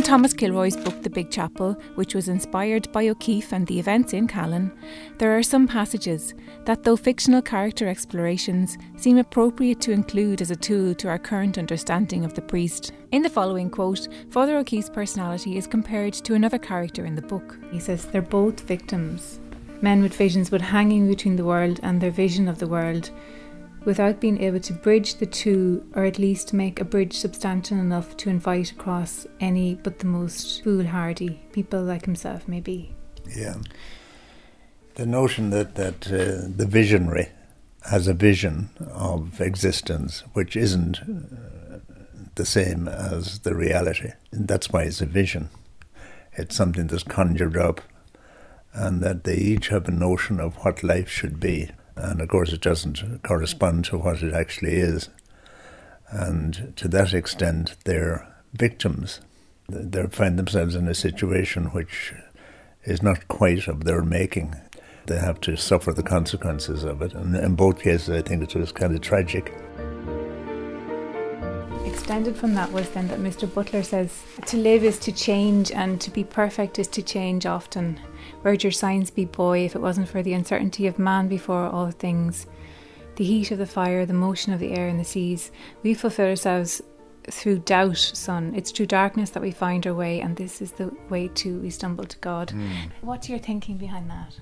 In 0.00 0.06
Thomas 0.06 0.32
Kilroy's 0.32 0.78
book 0.78 1.02
The 1.02 1.10
Big 1.10 1.30
Chapel, 1.30 1.74
which 1.94 2.14
was 2.14 2.30
inspired 2.30 2.90
by 2.90 3.08
O'Keeffe 3.08 3.52
and 3.52 3.66
the 3.66 3.78
events 3.78 4.14
in 4.14 4.26
Callan, 4.26 4.72
there 5.18 5.36
are 5.36 5.42
some 5.42 5.68
passages 5.68 6.32
that, 6.64 6.82
though 6.82 6.96
fictional 6.96 7.42
character 7.42 7.86
explorations, 7.86 8.78
seem 8.96 9.18
appropriate 9.18 9.78
to 9.82 9.92
include 9.92 10.40
as 10.40 10.50
a 10.50 10.56
tool 10.56 10.94
to 10.94 11.08
our 11.08 11.18
current 11.18 11.58
understanding 11.58 12.24
of 12.24 12.32
the 12.32 12.40
priest. 12.40 12.92
In 13.12 13.20
the 13.20 13.28
following 13.28 13.68
quote, 13.68 14.08
Father 14.30 14.56
O'Keeffe's 14.56 14.88
personality 14.88 15.58
is 15.58 15.66
compared 15.66 16.14
to 16.14 16.32
another 16.32 16.58
character 16.58 17.04
in 17.04 17.14
the 17.14 17.20
book. 17.20 17.58
He 17.70 17.78
says, 17.78 18.06
They're 18.06 18.22
both 18.22 18.60
victims. 18.60 19.38
Men 19.82 20.00
with 20.00 20.16
visions, 20.16 20.48
but 20.48 20.62
hanging 20.62 21.08
between 21.08 21.36
the 21.36 21.44
world 21.44 21.78
and 21.82 22.00
their 22.00 22.10
vision 22.10 22.48
of 22.48 22.58
the 22.58 22.68
world 22.68 23.10
without 23.84 24.20
being 24.20 24.42
able 24.42 24.60
to 24.60 24.72
bridge 24.72 25.16
the 25.16 25.26
two, 25.26 25.84
or 25.94 26.04
at 26.04 26.18
least 26.18 26.52
make 26.52 26.80
a 26.80 26.84
bridge 26.84 27.16
substantial 27.16 27.78
enough 27.78 28.16
to 28.18 28.30
invite 28.30 28.72
across 28.72 29.26
any 29.40 29.74
but 29.74 29.98
the 29.98 30.06
most 30.06 30.62
foolhardy 30.62 31.40
people 31.52 31.82
like 31.82 32.04
himself, 32.04 32.46
maybe. 32.46 32.94
Yeah. 33.36 33.56
The 34.94 35.06
notion 35.06 35.50
that, 35.50 35.76
that 35.76 36.06
uh, 36.08 36.48
the 36.54 36.66
visionary 36.66 37.28
has 37.90 38.06
a 38.06 38.14
vision 38.14 38.70
of 38.92 39.40
existence 39.40 40.22
which 40.34 40.56
isn't 40.56 40.98
uh, 41.00 41.78
the 42.34 42.44
same 42.44 42.86
as 42.88 43.40
the 43.40 43.54
reality. 43.54 44.12
And 44.32 44.46
that's 44.46 44.70
why 44.70 44.82
it's 44.82 45.00
a 45.00 45.06
vision. 45.06 45.48
It's 46.34 46.54
something 46.54 46.86
that's 46.86 47.02
conjured 47.02 47.56
up, 47.56 47.80
and 48.72 49.02
that 49.02 49.24
they 49.24 49.36
each 49.36 49.68
have 49.68 49.88
a 49.88 49.92
notion 49.92 50.38
of 50.38 50.54
what 50.56 50.82
life 50.82 51.08
should 51.08 51.40
be 51.40 51.70
and 51.96 52.20
of 52.20 52.28
course 52.28 52.52
it 52.52 52.60
doesn't 52.60 53.22
correspond 53.22 53.84
to 53.86 53.98
what 53.98 54.22
it 54.22 54.34
actually 54.34 54.76
is. 54.76 55.08
And 56.10 56.72
to 56.76 56.88
that 56.88 57.14
extent, 57.14 57.76
they're 57.84 58.26
victims. 58.52 59.20
They 59.68 60.06
find 60.08 60.38
themselves 60.38 60.74
in 60.74 60.88
a 60.88 60.94
situation 60.94 61.66
which 61.66 62.12
is 62.84 63.02
not 63.02 63.28
quite 63.28 63.68
of 63.68 63.84
their 63.84 64.02
making. 64.02 64.56
They 65.06 65.18
have 65.18 65.40
to 65.42 65.56
suffer 65.56 65.92
the 65.92 66.02
consequences 66.02 66.82
of 66.84 67.02
it. 67.02 67.14
And 67.14 67.36
in 67.36 67.54
both 67.54 67.80
cases, 67.80 68.10
I 68.10 68.22
think 68.22 68.42
it 68.42 68.54
was 68.54 68.72
kind 68.72 68.94
of 68.94 69.00
tragic. 69.00 69.52
Extended 71.84 72.36
from 72.36 72.54
that 72.54 72.72
was 72.72 72.88
then 72.90 73.08
that 73.08 73.20
Mr. 73.20 73.52
Butler 73.52 73.82
says 73.82 74.22
to 74.46 74.56
live 74.56 74.84
is 74.84 74.98
to 75.00 75.12
change, 75.12 75.70
and 75.70 76.00
to 76.00 76.10
be 76.10 76.24
perfect 76.24 76.78
is 76.78 76.88
to 76.88 77.02
change 77.02 77.46
often. 77.46 78.00
Where'd 78.42 78.62
your 78.62 78.72
signs 78.72 79.10
be, 79.10 79.24
boy, 79.24 79.64
if 79.64 79.74
it 79.74 79.80
wasn't 79.80 80.08
for 80.08 80.22
the 80.22 80.32
uncertainty 80.32 80.86
of 80.86 80.98
man 80.98 81.28
before 81.28 81.66
all 81.66 81.90
things? 81.90 82.46
The 83.16 83.24
heat 83.24 83.50
of 83.50 83.58
the 83.58 83.66
fire, 83.66 84.06
the 84.06 84.14
motion 84.14 84.52
of 84.52 84.60
the 84.60 84.72
air 84.72 84.88
and 84.88 84.98
the 84.98 85.04
seas. 85.04 85.50
We 85.82 85.94
fulfill 85.94 86.28
ourselves 86.28 86.82
through 87.30 87.60
doubt, 87.60 87.98
son. 87.98 88.54
It's 88.54 88.70
through 88.70 88.86
darkness 88.86 89.30
that 89.30 89.42
we 89.42 89.50
find 89.50 89.86
our 89.86 89.94
way, 89.94 90.20
and 90.20 90.36
this 90.36 90.62
is 90.62 90.72
the 90.72 90.94
way 91.08 91.28
to 91.28 91.60
we 91.60 91.70
stumble 91.70 92.04
to 92.04 92.18
God. 92.18 92.48
Mm. 92.48 92.90
What's 93.02 93.28
your 93.28 93.38
thinking 93.38 93.76
behind 93.76 94.10
that? 94.10 94.38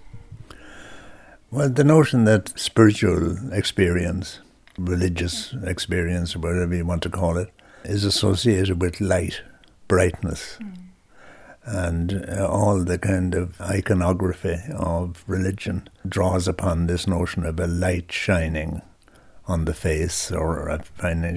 Well, 1.51 1.71
the 1.71 1.85
notion 1.85 2.25
that 2.25 2.59
spiritual 2.59 3.53
experience, 3.53 4.41
religious 4.79 5.55
experience, 5.64 6.37
or 6.37 6.41
whatever 6.41 6.75
you 6.75 6.85
want 6.85 7.03
to 7.03 7.11
call 7.11 7.37
it, 7.37 7.51
is 7.85 8.05
associated 8.05 8.81
with 8.81 9.01
light, 9.01 9.43
brightness. 9.88 10.59
Mm 10.61 10.88
and 11.68 12.24
uh, 12.28 12.46
all 12.46 12.83
the 12.83 12.98
kind 12.98 13.35
of 13.35 13.61
iconography 13.61 14.57
of 14.74 15.22
religion 15.26 15.88
draws 16.09 16.48
upon 16.48 16.87
this 16.87 17.07
notion 17.07 17.44
of 17.44 17.61
a 17.61 17.66
light 17.66 18.11
shining 18.11 18.81
on 19.46 19.66
the 19.66 19.74
face 19.74 20.33
or 20.33 20.68
a 20.68 20.83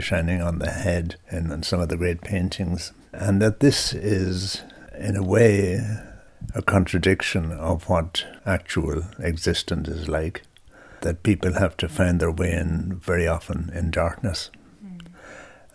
shining 0.01 0.41
on 0.41 0.59
the 0.59 0.71
head 0.71 1.15
in, 1.31 1.51
in 1.51 1.63
some 1.63 1.81
of 1.81 1.89
the 1.89 1.97
great 1.97 2.21
paintings, 2.21 2.93
and 3.11 3.41
that 3.41 3.59
this 3.59 3.93
is, 3.93 4.61
in 4.97 5.17
a 5.17 5.23
way, 5.23 5.79
a 6.55 6.61
contradiction 6.61 7.51
of 7.51 7.89
what 7.89 8.25
actual 8.45 9.03
existence 9.19 9.87
is 9.89 10.07
like. 10.07 10.43
That 11.01 11.23
people 11.23 11.53
have 11.53 11.75
to 11.77 11.89
find 11.89 12.19
their 12.19 12.31
way 12.31 12.53
in 12.53 12.99
very 13.03 13.27
often 13.27 13.71
in 13.73 13.91
darkness 13.91 14.49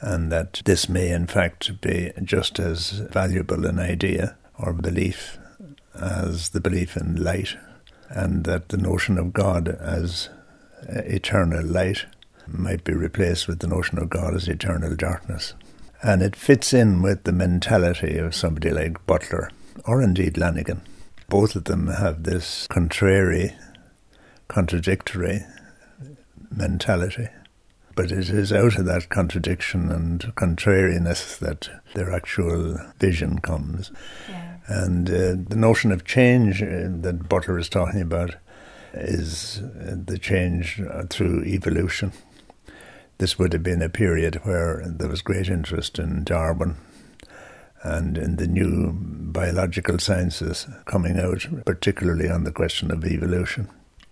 and 0.01 0.31
that 0.31 0.61
this 0.65 0.89
may 0.89 1.09
in 1.09 1.27
fact 1.27 1.81
be 1.81 2.13
just 2.23 2.59
as 2.59 2.91
valuable 2.91 3.65
an 3.67 3.79
idea 3.79 4.37
or 4.59 4.73
belief 4.73 5.39
as 5.95 6.51
the 6.51 6.61
belief 6.61 6.97
in 6.97 7.23
light, 7.23 7.57
and 8.09 8.45
that 8.45 8.69
the 8.69 8.77
notion 8.77 9.19
of 9.19 9.33
God 9.33 9.69
as 9.69 10.29
eternal 10.89 11.65
light 11.65 12.07
might 12.47 12.85
be 12.85 12.93
replaced 12.93 13.49
with 13.49 13.59
the 13.59 13.67
notion 13.67 13.99
of 13.99 14.11
God 14.11 14.35
as 14.35 14.47
eternal 14.47 14.95
darkness. 14.95 15.55
And 16.03 16.23
it 16.23 16.37
fits 16.37 16.73
in 16.73 17.03
with 17.03 17.25
the 17.25 17.33
mentality 17.33 18.19
of 18.19 18.35
somebody 18.35 18.71
like 18.71 19.05
Butler, 19.07 19.51
or 19.85 20.03
indeed 20.03 20.37
Lanigan. 20.39 20.83
Both 21.29 21.57
of 21.57 21.65
them 21.65 21.89
have 21.89 22.23
this 22.23 22.67
contrary, 22.69 23.55
contradictory 24.47 25.41
mentality. 26.55 27.29
But 27.97 28.13
it 28.13 28.29
is 28.29 28.53
out 28.53 28.79
of 28.79 28.85
that 28.85 29.09
contradiction 29.09 29.91
and 29.91 30.33
contrariness 30.37 31.37
that 31.39 31.71
their 31.95 32.13
actual 32.13 32.79
vision 33.01 33.39
comes. 33.39 33.91
Yeah. 34.29 34.46
And 34.69 35.09
uh, 35.09 35.37
the 35.49 35.57
notion 35.57 35.93
of 35.93 36.05
change 36.05 36.63
uh, 36.63 36.89
that 36.89 37.29
Butler 37.29 37.59
is 37.59 37.69
talking 37.69 38.01
about 38.01 38.37
is 38.95 39.61
uh, 39.63 39.97
the 40.05 40.19
change 40.19 40.81
uh, 40.81 41.05
through 41.09 41.45
evolution. 41.45 42.13
This 43.19 43.39
would 43.39 43.53
have 43.53 43.63
been 43.63 43.83
a 43.83 43.89
period 43.89 44.37
where 44.45 44.83
there 44.87 45.09
was 45.09 45.23
great 45.23 45.49
interest 45.49 45.99
in 45.99 46.25
Darwin 46.25 46.77
and 47.83 48.19
in 48.19 48.37
the 48.37 48.47
new 48.47 48.93
biological 48.93 49.99
sciences 49.99 50.67
coming 50.87 51.19
out, 51.19 51.47
particularly 51.65 52.29
on 52.29 52.45
the 52.45 52.53
question 52.53 52.91
of 52.91 53.05
evolution. 53.05 53.69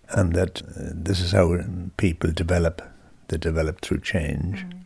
And 0.09 0.33
that 0.33 0.61
this 0.75 1.19
is 1.19 1.33
how 1.33 1.59
people 1.97 2.31
develop. 2.31 2.81
They 3.27 3.37
develop 3.37 3.81
through 3.81 4.01
change. 4.01 4.59
Mm. 4.59 4.83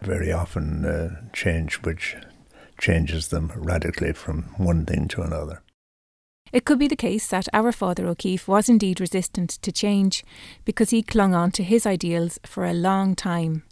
Very 0.00 0.32
often, 0.32 0.84
uh, 0.84 1.20
change 1.32 1.76
which 1.82 2.16
changes 2.84 3.28
them 3.28 3.50
radically 3.56 4.12
from 4.12 4.42
one 4.58 4.84
thing 4.84 5.08
to 5.08 5.22
another. 5.22 5.62
It 6.52 6.66
could 6.66 6.78
be 6.78 6.86
the 6.86 7.04
case 7.08 7.26
that 7.28 7.48
our 7.54 7.72
Father 7.72 8.06
O'Keefe 8.06 8.46
was 8.46 8.68
indeed 8.68 9.00
resistant 9.00 9.50
to 9.62 9.72
change 9.72 10.22
because 10.66 10.90
he 10.90 11.02
clung 11.02 11.34
on 11.34 11.50
to 11.52 11.62
his 11.62 11.86
ideals 11.86 12.38
for 12.44 12.66
a 12.66 12.74
long 12.74 13.16
time. 13.16 13.62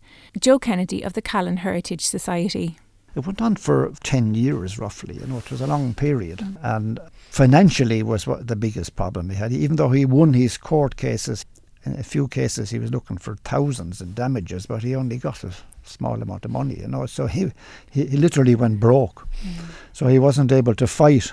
Joe 0.41 0.59
Kennedy 0.59 1.03
of 1.03 1.13
the 1.13 1.21
Callan 1.21 1.59
Heritage 1.59 2.07
Society. 2.07 2.79
It 3.15 3.27
went 3.27 3.43
on 3.43 3.57
for 3.57 3.93
10 4.03 4.35
years 4.35 4.79
roughly, 4.79 5.17
you 5.17 5.27
know, 5.27 5.37
it 5.37 5.51
was 5.51 5.61
a 5.61 5.67
long 5.67 5.93
period. 5.93 6.39
Mm. 6.39 6.57
And 6.63 7.01
financially 7.29 8.03
was 8.03 8.27
what 8.27 8.47
the 8.47 8.57
biggest 8.57 8.97
problem 8.97 9.29
he 9.29 9.37
had. 9.37 9.53
Even 9.53 9.77
though 9.77 9.91
he 9.91 10.07
won 10.07 10.33
his 10.33 10.57
court 10.57 10.97
cases, 10.97 11.45
in 11.85 11.93
a 11.99 12.03
few 12.03 12.29
cases 12.29 12.71
he 12.71 12.79
was 12.79 12.91
looking 12.91 13.19
for 13.19 13.37
thousands 13.45 14.01
in 14.01 14.15
damages, 14.15 14.65
but 14.65 14.83
he 14.83 14.97
only 14.97 15.19
got 15.19 15.45
a 15.45 15.53
small 15.85 16.21
amount 16.21 16.45
of 16.45 16.51
money, 16.51 16.79
you 16.81 16.89
know. 16.89 17.07
So 17.07 17.27
he 17.27 17.53
he, 17.91 18.07
he 18.07 18.17
literally 18.17 18.55
went 18.55 18.81
broke. 18.81 19.29
Mm. 19.45 19.65
So 19.93 20.07
he 20.07 20.19
wasn't 20.19 20.53
able 20.53 20.75
to 20.75 20.87
fight. 20.87 21.33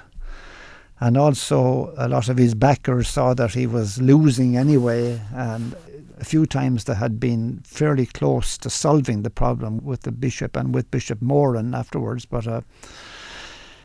And 1.01 1.17
also, 1.17 1.93
a 1.97 2.09
lot 2.09 2.27
of 2.27 2.37
his 2.37 2.53
backers 2.53 3.07
saw 3.07 3.33
that 3.33 3.53
he 3.53 3.65
was 3.65 4.01
losing 4.01 4.57
anyway, 4.57 5.21
and 5.33 5.73
a 6.19 6.25
few 6.25 6.45
times 6.45 6.83
they 6.83 6.95
had 6.95 7.19
been 7.19 7.61
fairly 7.63 8.05
close 8.05 8.57
to 8.57 8.69
solving 8.69 9.23
the 9.23 9.29
problem 9.29 9.79
with 9.83 10.01
the 10.01 10.11
bishop 10.11 10.57
and 10.57 10.75
with 10.75 10.91
Bishop 10.91 11.21
Moran 11.21 11.73
afterwards, 11.73 12.25
but 12.25 12.45
uh, 12.45 12.61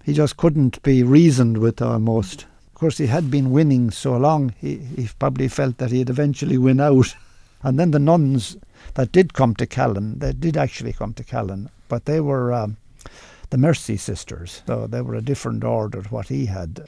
he 0.03 0.13
just 0.13 0.37
couldn't 0.37 0.83
be 0.83 1.03
reasoned 1.03 1.59
with 1.59 1.81
almost. 1.81 2.47
Of 2.67 2.75
course, 2.75 2.99
he 2.99 3.07
had 3.07 3.31
been 3.31 3.53
winning 3.53 3.93
so 3.93 4.17
long, 4.17 4.53
he, 4.59 4.79
he 4.79 5.09
probably 5.19 5.47
felt 5.47 5.79
that 5.79 5.93
he'd 5.93 6.11
eventually 6.11 6.59
win 6.59 6.81
out. 6.81 7.15
And 7.67 7.79
then 7.79 7.93
the 7.93 7.99
nuns 7.99 8.59
that 8.95 9.13
did 9.13 9.35
come 9.35 9.55
to 9.57 9.67
Callan, 9.67 10.19
they 10.19 10.33
did 10.33 10.57
actually 10.57 10.93
come 10.93 11.15
to 11.15 11.25
Callan, 11.25 11.71
but 11.89 12.05
they 12.05 12.21
were 12.21 12.53
um, 12.53 12.77
the 13.51 13.59
Mercy 13.59 13.97
Sisters, 13.97 14.63
so 14.67 14.87
they 14.87 15.01
were 15.01 15.15
a 15.15 15.23
different 15.23 15.65
order 15.65 16.03
to 16.03 16.09
what 16.09 16.29
he 16.29 16.47
had. 16.47 16.87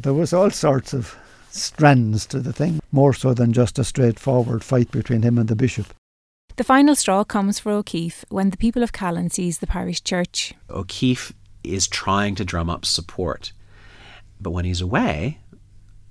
There 0.00 0.14
was 0.14 0.32
all 0.32 0.50
sorts 0.50 0.92
of 0.92 1.16
strands 1.50 2.26
to 2.26 2.40
the 2.40 2.52
thing, 2.52 2.80
more 2.92 3.12
so 3.12 3.34
than 3.34 3.52
just 3.52 3.78
a 3.78 3.84
straightforward 3.84 4.64
fight 4.64 4.90
between 4.90 5.22
him 5.22 5.38
and 5.38 5.48
the 5.48 5.56
bishop. 5.56 5.86
The 6.56 6.64
final 6.64 6.94
straw 6.94 7.24
comes 7.24 7.58
for 7.58 7.72
O'Keefe 7.72 8.24
when 8.28 8.50
the 8.50 8.56
people 8.56 8.82
of 8.82 8.92
Callan 8.92 9.30
seize 9.30 9.58
the 9.58 9.66
parish 9.66 10.02
church. 10.02 10.52
O'Keefe 10.68 11.32
is 11.64 11.88
trying 11.88 12.34
to 12.36 12.44
drum 12.44 12.70
up 12.70 12.84
support, 12.84 13.52
but 14.40 14.50
when 14.50 14.64
he's 14.64 14.80
away, 14.80 15.38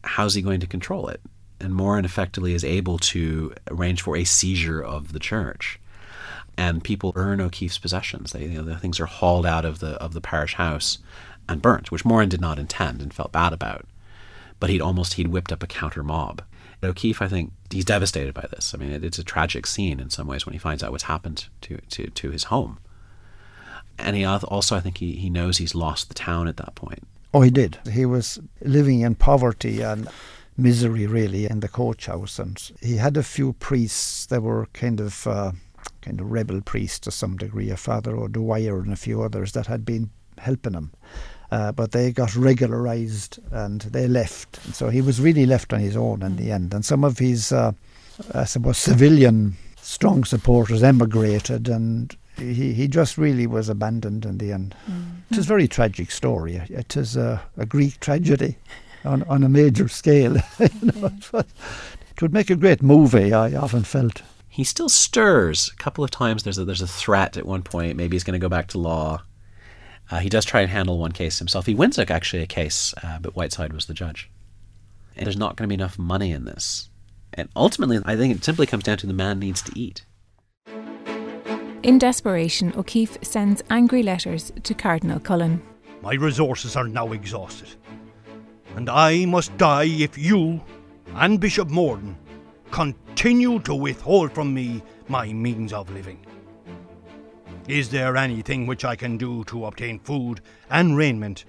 how's 0.03 0.33
he 0.35 0.41
going 0.41 0.59
to 0.59 0.67
control 0.67 1.07
it? 1.07 1.21
And 1.59 1.73
Moran 1.73 2.05
effectively 2.05 2.53
is 2.53 2.63
able 2.63 2.97
to 2.99 3.53
arrange 3.69 4.01
for 4.01 4.15
a 4.15 4.23
seizure 4.23 4.81
of 4.81 5.13
the 5.13 5.19
church. 5.19 5.79
And 6.57 6.83
people 6.83 7.13
burn 7.13 7.39
O'Keefe's 7.39 7.77
possessions. 7.77 8.31
They, 8.31 8.43
you 8.43 8.49
know, 8.49 8.63
the 8.63 8.77
things 8.77 8.99
are 8.99 9.05
hauled 9.05 9.45
out 9.45 9.65
of 9.65 9.79
the 9.79 9.91
of 10.01 10.13
the 10.13 10.21
parish 10.21 10.55
house 10.55 10.99
and 11.47 11.61
burnt, 11.61 11.91
which 11.91 12.05
Moran 12.05 12.29
did 12.29 12.41
not 12.41 12.59
intend 12.59 13.01
and 13.01 13.13
felt 13.13 13.31
bad 13.31 13.53
about. 13.53 13.85
But 14.59 14.69
he'd 14.69 14.81
almost 14.81 15.13
he'd 15.13 15.29
whipped 15.29 15.51
up 15.51 15.63
a 15.63 15.67
counter 15.67 16.03
mob. 16.03 16.41
O'Keefe, 16.83 17.21
I 17.21 17.27
think, 17.27 17.51
he's 17.69 17.85
devastated 17.85 18.33
by 18.33 18.47
this. 18.49 18.73
I 18.73 18.77
mean, 18.77 18.91
it, 18.91 19.03
it's 19.03 19.19
a 19.19 19.23
tragic 19.23 19.65
scene 19.67 19.99
in 19.99 20.09
some 20.09 20.27
ways 20.27 20.45
when 20.45 20.53
he 20.53 20.59
finds 20.59 20.83
out 20.83 20.91
what's 20.91 21.03
happened 21.03 21.47
to, 21.61 21.77
to, 21.89 22.07
to 22.07 22.31
his 22.31 22.45
home. 22.45 22.77
And 23.97 24.15
he 24.15 24.23
also, 24.23 24.77
I 24.77 24.79
think, 24.79 24.99
he, 24.99 25.13
he 25.13 25.29
knows 25.29 25.57
he's 25.57 25.75
lost 25.75 26.07
the 26.07 26.13
town 26.13 26.47
at 26.47 26.57
that 26.57 26.75
point. 26.75 27.05
Oh, 27.33 27.41
he 27.41 27.49
did. 27.49 27.77
He 27.91 28.05
was 28.05 28.39
living 28.61 29.01
in 29.01 29.15
poverty 29.15 29.81
and 29.81 30.07
misery, 30.59 31.07
really, 31.07 31.45
in 31.45 31.61
the 31.61 31.67
courthouse. 31.67 32.39
And 32.39 32.71
he 32.81 32.97
had 32.97 33.17
a 33.17 33.23
few 33.23 33.53
priests 33.53 34.25
that 34.27 34.41
were 34.41 34.67
kind 34.73 34.99
of 34.99 35.25
uh, 35.27 35.51
kind 36.01 36.19
of 36.19 36.31
rebel 36.31 36.61
priests 36.61 36.99
to 36.99 37.11
some 37.11 37.37
degree, 37.37 37.69
a 37.69 37.77
Father 37.77 38.15
O'Dwyer 38.15 38.79
and 38.79 38.93
a 38.93 38.97
few 38.97 39.21
others 39.21 39.53
that 39.53 39.67
had 39.67 39.85
been 39.85 40.09
helping 40.37 40.73
him. 40.73 40.91
Uh, 41.51 41.71
but 41.71 41.91
they 41.91 42.11
got 42.11 42.35
regularized 42.35 43.39
and 43.51 43.81
they 43.81 44.07
left. 44.07 44.63
And 44.65 44.75
so 44.75 44.89
he 44.89 45.01
was 45.01 45.19
really 45.19 45.45
left 45.45 45.73
on 45.73 45.79
his 45.79 45.97
own 45.97 46.21
in 46.21 46.35
the 46.35 46.51
end. 46.51 46.73
And 46.73 46.85
some 46.85 47.03
of 47.03 47.17
his, 47.17 47.51
uh, 47.51 47.71
I 48.33 48.43
suppose, 48.43 48.77
civilian 48.77 49.57
strong 49.81 50.23
supporters 50.23 50.83
emigrated 50.83 51.67
and 51.67 52.15
he, 52.37 52.73
he 52.73 52.87
just 52.87 53.17
really 53.17 53.47
was 53.47 53.67
abandoned 53.67 54.25
in 54.25 54.37
the 54.37 54.51
end. 54.51 54.75
Mm. 54.89 55.21
It 55.31 55.37
is 55.37 55.45
a 55.45 55.47
very 55.47 55.67
tragic 55.67 56.11
story. 56.11 56.61
It 56.69 56.95
is 56.95 57.17
a, 57.17 57.41
a 57.57 57.65
Greek 57.65 57.99
tragedy 57.99 58.57
on, 59.05 59.23
on 59.23 59.43
a 59.43 59.49
major 59.49 59.87
scale. 59.87 60.35
you 60.59 60.91
know, 60.93 61.11
it 61.33 62.21
would 62.21 62.33
make 62.33 62.49
a 62.49 62.55
great 62.55 62.81
movie, 62.81 63.33
I 63.33 63.55
often 63.55 63.83
felt. 63.83 64.21
He 64.49 64.63
still 64.63 64.89
stirs. 64.89 65.69
A 65.73 65.77
couple 65.77 66.03
of 66.03 66.11
times 66.11 66.43
there's 66.43 66.57
a, 66.57 66.65
there's 66.65 66.81
a 66.81 66.87
threat 66.87 67.37
at 67.37 67.45
one 67.45 67.63
point. 67.63 67.95
Maybe 67.95 68.15
he's 68.15 68.23
going 68.23 68.39
to 68.39 68.43
go 68.43 68.49
back 68.49 68.67
to 68.69 68.77
law. 68.77 69.23
Uh, 70.11 70.19
he 70.19 70.29
does 70.29 70.43
try 70.43 70.61
and 70.61 70.69
handle 70.69 70.97
one 70.97 71.11
case 71.11 71.39
himself. 71.39 71.65
He 71.65 71.75
wins 71.75 71.99
actually 71.99 72.41
a 72.41 72.47
case, 72.47 72.93
uh, 73.03 73.19
but 73.19 73.35
Whiteside 73.35 73.73
was 73.73 73.85
the 73.85 73.93
judge. 73.93 74.29
And 75.15 75.25
there's 75.25 75.37
not 75.37 75.55
going 75.55 75.65
to 75.65 75.69
be 75.69 75.81
enough 75.81 75.99
money 75.99 76.31
in 76.31 76.45
this. 76.45 76.89
And 77.33 77.47
ultimately, 77.55 77.99
I 78.05 78.15
think 78.15 78.35
it 78.35 78.43
simply 78.43 78.65
comes 78.65 78.83
down 78.83 78.97
to 78.97 79.07
the 79.07 79.13
man 79.13 79.39
needs 79.39 79.61
to 79.61 79.79
eat. 79.79 80.03
In 81.83 81.97
desperation, 81.97 82.73
O'Keefe 82.75 83.17
sends 83.21 83.63
angry 83.69 84.03
letters 84.03 84.51
to 84.63 84.73
Cardinal 84.73 85.19
Cullen. 85.19 85.61
My 86.01 86.15
resources 86.15 86.75
are 86.75 86.87
now 86.87 87.13
exhausted, 87.13 87.69
and 88.75 88.89
I 88.89 89.25
must 89.25 89.55
die 89.57 89.85
if 89.85 90.17
you 90.17 90.61
and 91.15 91.39
Bishop 91.39 91.69
Moran 91.69 92.17
continue 92.71 93.59
to 93.61 93.73
withhold 93.73 94.31
from 94.31 94.53
me 94.53 94.83
my 95.07 95.33
means 95.33 95.73
of 95.73 95.89
living. 95.91 96.25
Is 97.67 97.89
there 97.89 98.17
anything 98.17 98.65
which 98.65 98.85
I 98.85 98.95
can 98.95 99.17
do 99.17 99.43
to 99.45 99.65
obtain 99.65 99.99
food 99.99 100.41
and 100.69 100.97
raiment, 100.97 101.45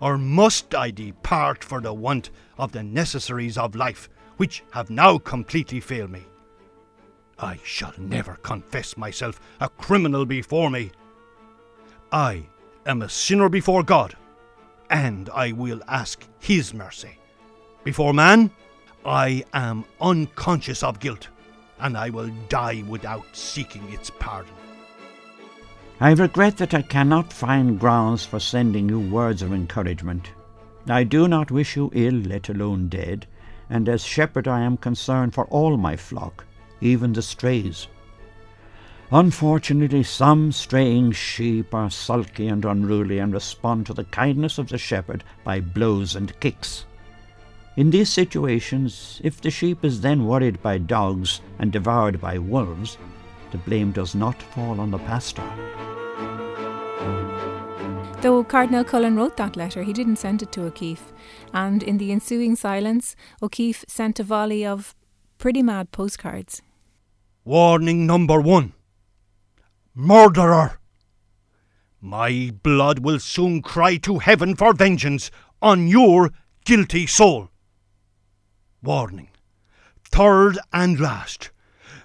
or 0.00 0.16
must 0.16 0.74
I 0.74 0.90
depart 0.90 1.62
for 1.62 1.80
the 1.80 1.92
want 1.92 2.30
of 2.56 2.72
the 2.72 2.82
necessaries 2.82 3.58
of 3.58 3.74
life, 3.74 4.08
which 4.36 4.62
have 4.72 4.90
now 4.90 5.18
completely 5.18 5.80
failed 5.80 6.10
me? 6.10 6.24
I 7.38 7.58
shall 7.62 7.94
never 7.98 8.36
confess 8.36 8.96
myself 8.96 9.40
a 9.60 9.68
criminal 9.68 10.24
before 10.24 10.70
me. 10.70 10.92
I 12.12 12.46
am 12.86 13.02
a 13.02 13.08
sinner 13.08 13.48
before 13.48 13.82
God, 13.82 14.16
and 14.90 15.30
I 15.30 15.52
will 15.52 15.80
ask 15.88 16.26
His 16.40 16.74
mercy. 16.74 17.16
Before 17.84 18.12
man, 18.12 18.50
I 19.06 19.44
am 19.54 19.84
unconscious 20.00 20.82
of 20.82 21.00
guilt, 21.00 21.28
and 21.78 21.96
I 21.96 22.10
will 22.10 22.30
die 22.48 22.84
without 22.86 23.24
seeking 23.32 23.90
its 23.92 24.10
pardon. 24.10 24.52
I 26.00 26.12
regret 26.12 26.56
that 26.58 26.74
I 26.74 26.82
cannot 26.82 27.32
find 27.32 27.78
grounds 27.78 28.24
for 28.24 28.40
sending 28.40 28.88
you 28.88 29.00
words 29.00 29.42
of 29.42 29.52
encouragement. 29.52 30.30
I 30.88 31.04
do 31.04 31.28
not 31.28 31.50
wish 31.50 31.76
you 31.76 31.90
ill, 31.94 32.14
let 32.14 32.48
alone 32.48 32.88
dead, 32.88 33.26
and 33.68 33.88
as 33.88 34.04
shepherd 34.04 34.48
I 34.48 34.60
am 34.60 34.76
concerned 34.76 35.34
for 35.34 35.44
all 35.46 35.76
my 35.76 35.96
flock, 35.96 36.44
even 36.80 37.12
the 37.12 37.22
strays. 37.22 37.86
Unfortunately, 39.12 40.04
some 40.04 40.52
straying 40.52 41.10
sheep 41.10 41.74
are 41.74 41.90
sulky 41.90 42.46
and 42.46 42.64
unruly 42.64 43.18
and 43.18 43.32
respond 43.32 43.84
to 43.86 43.92
the 43.92 44.04
kindness 44.04 44.56
of 44.56 44.68
the 44.68 44.78
shepherd 44.78 45.24
by 45.42 45.58
blows 45.58 46.14
and 46.14 46.38
kicks. 46.38 46.86
In 47.76 47.90
these 47.90 48.08
situations, 48.08 49.20
if 49.24 49.40
the 49.40 49.50
sheep 49.50 49.84
is 49.84 50.00
then 50.00 50.26
worried 50.26 50.62
by 50.62 50.78
dogs 50.78 51.40
and 51.58 51.72
devoured 51.72 52.20
by 52.20 52.38
wolves, 52.38 52.98
the 53.50 53.58
blame 53.58 53.90
does 53.90 54.14
not 54.14 54.40
fall 54.40 54.80
on 54.80 54.92
the 54.92 54.98
pastor. 54.98 55.42
Though 58.20 58.44
Cardinal 58.44 58.84
Cullen 58.84 59.16
wrote 59.16 59.36
that 59.38 59.56
letter, 59.56 59.82
he 59.82 59.92
didn't 59.92 60.16
send 60.16 60.42
it 60.42 60.52
to 60.52 60.66
O'Keefe, 60.66 61.12
and 61.52 61.82
in 61.82 61.98
the 61.98 62.12
ensuing 62.12 62.54
silence, 62.54 63.16
O'Keefe 63.42 63.84
sent 63.88 64.20
a 64.20 64.24
volley 64.24 64.64
of 64.64 64.94
pretty 65.38 65.62
mad 65.62 65.90
postcards. 65.90 66.62
Warning 67.44 68.06
number 68.06 68.40
one 68.40 68.74
Murderer! 70.00 70.80
My 72.00 72.52
blood 72.62 73.00
will 73.00 73.18
soon 73.18 73.60
cry 73.60 73.98
to 73.98 74.18
heaven 74.18 74.56
for 74.56 74.72
vengeance 74.72 75.30
on 75.60 75.88
your 75.88 76.30
guilty 76.64 77.06
soul. 77.06 77.50
Warning. 78.82 79.28
Third 80.10 80.58
and 80.72 80.98
last. 80.98 81.50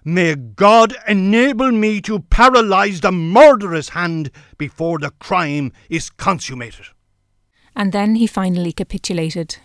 May 0.04 0.36
God 0.36 0.94
enable 1.08 1.72
me 1.72 2.02
to 2.02 2.20
paralyze 2.20 3.00
the 3.00 3.14
murderous 3.14 3.88
hand 3.90 4.30
before 4.58 5.00
the 5.00 5.12
crime 5.12 5.72
is 5.90 6.10
consummated. 6.10 6.88
And 7.78 7.94
then 7.94 8.16
he 8.16 8.28
finally 8.28 8.74
capitulated. 8.74 9.56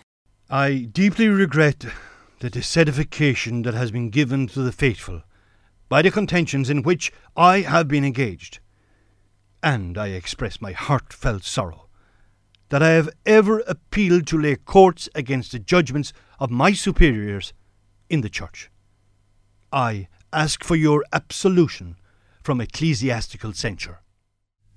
I 0.49 0.87
deeply 0.89 1.27
regret 1.27 1.83
the 2.39 2.49
disedification 2.49 3.63
that 3.63 3.73
has 3.73 3.91
been 3.91 4.09
given 4.09 4.47
to 4.47 4.61
the 4.61 4.71
faithful 4.71 5.23
by 5.91 6.01
the 6.01 6.09
contentions 6.09 6.69
in 6.69 6.83
which 6.83 7.11
I 7.35 7.59
have 7.59 7.89
been 7.89 8.05
engaged, 8.05 8.59
and 9.61 9.97
I 9.97 10.07
express 10.07 10.61
my 10.61 10.71
heartfelt 10.71 11.43
sorrow 11.43 11.89
that 12.69 12.81
I 12.81 12.91
have 12.91 13.09
ever 13.25 13.59
appealed 13.67 14.25
to 14.27 14.41
lay 14.41 14.55
courts 14.55 15.09
against 15.13 15.51
the 15.51 15.59
judgments 15.59 16.13
of 16.39 16.49
my 16.49 16.71
superiors 16.71 17.51
in 18.09 18.21
the 18.21 18.29
Church. 18.29 18.71
I 19.73 20.07
ask 20.31 20.63
for 20.63 20.77
your 20.77 21.03
absolution 21.11 21.97
from 22.41 22.61
ecclesiastical 22.61 23.51
censure. 23.51 23.99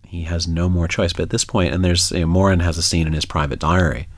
He 0.05 0.25
has 0.25 0.49
no 0.49 0.69
more 0.69 0.89
choice. 0.89 1.13
But 1.13 1.23
at 1.23 1.31
this 1.31 1.45
point, 1.45 1.73
and 1.73 1.85
there's 1.85 2.11
you 2.11 2.23
know, 2.23 2.27
Moran 2.27 2.59
has 2.59 2.77
a 2.77 2.83
scene 2.83 3.07
in 3.07 3.13
his 3.13 3.25
private 3.25 3.61
diary 3.61 4.09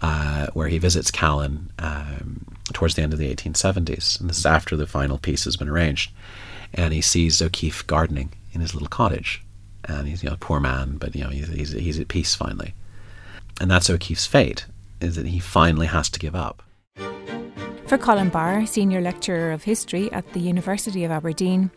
uh, 0.00 0.48
where 0.52 0.68
he 0.68 0.76
visits 0.76 1.10
Callan 1.10 1.72
um, 1.78 2.51
towards 2.72 2.94
the 2.94 3.02
end 3.02 3.12
of 3.12 3.18
the 3.18 3.34
1870s, 3.34 4.20
and 4.20 4.30
this 4.30 4.38
is 4.38 4.46
after 4.46 4.76
the 4.76 4.86
final 4.86 5.18
piece 5.18 5.44
has 5.44 5.56
been 5.56 5.68
arranged, 5.68 6.12
and 6.72 6.92
he 6.92 7.00
sees 7.00 7.42
O'Keefe 7.42 7.86
gardening 7.86 8.32
in 8.52 8.60
his 8.60 8.74
little 8.74 8.88
cottage, 8.88 9.42
and 9.84 10.06
he's 10.06 10.22
you 10.22 10.28
know 10.28 10.34
a 10.34 10.38
poor 10.38 10.60
man, 10.60 10.96
but 10.98 11.14
you 11.14 11.24
know 11.24 11.30
he's, 11.30 11.48
he's, 11.48 11.72
he's 11.72 12.00
at 12.00 12.08
peace 12.08 12.34
finally, 12.34 12.74
and 13.60 13.70
that's 13.70 13.90
O'Keefe's 13.90 14.26
fate 14.26 14.66
is 15.00 15.16
that 15.16 15.26
he 15.26 15.40
finally 15.40 15.86
has 15.86 16.08
to 16.10 16.20
give 16.20 16.34
up. 16.34 16.62
For 17.92 17.98
Colin 17.98 18.30
Barr, 18.30 18.64
Senior 18.64 19.02
Lecturer 19.02 19.52
of 19.52 19.64
History 19.64 20.10
at 20.12 20.32
the 20.32 20.40
University 20.40 21.04
of 21.04 21.10
Aberdeen, 21.10 21.70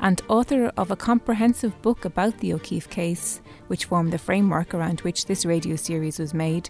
and 0.00 0.20
author 0.28 0.70
of 0.76 0.90
a 0.90 0.96
comprehensive 0.96 1.80
book 1.80 2.04
about 2.04 2.36
the 2.38 2.52
O'Keefe 2.52 2.90
case, 2.90 3.40
which 3.68 3.86
formed 3.86 4.12
the 4.12 4.18
framework 4.18 4.74
around 4.74 5.00
which 5.00 5.24
this 5.24 5.46
radio 5.46 5.76
series 5.76 6.18
was 6.18 6.34
made, 6.34 6.68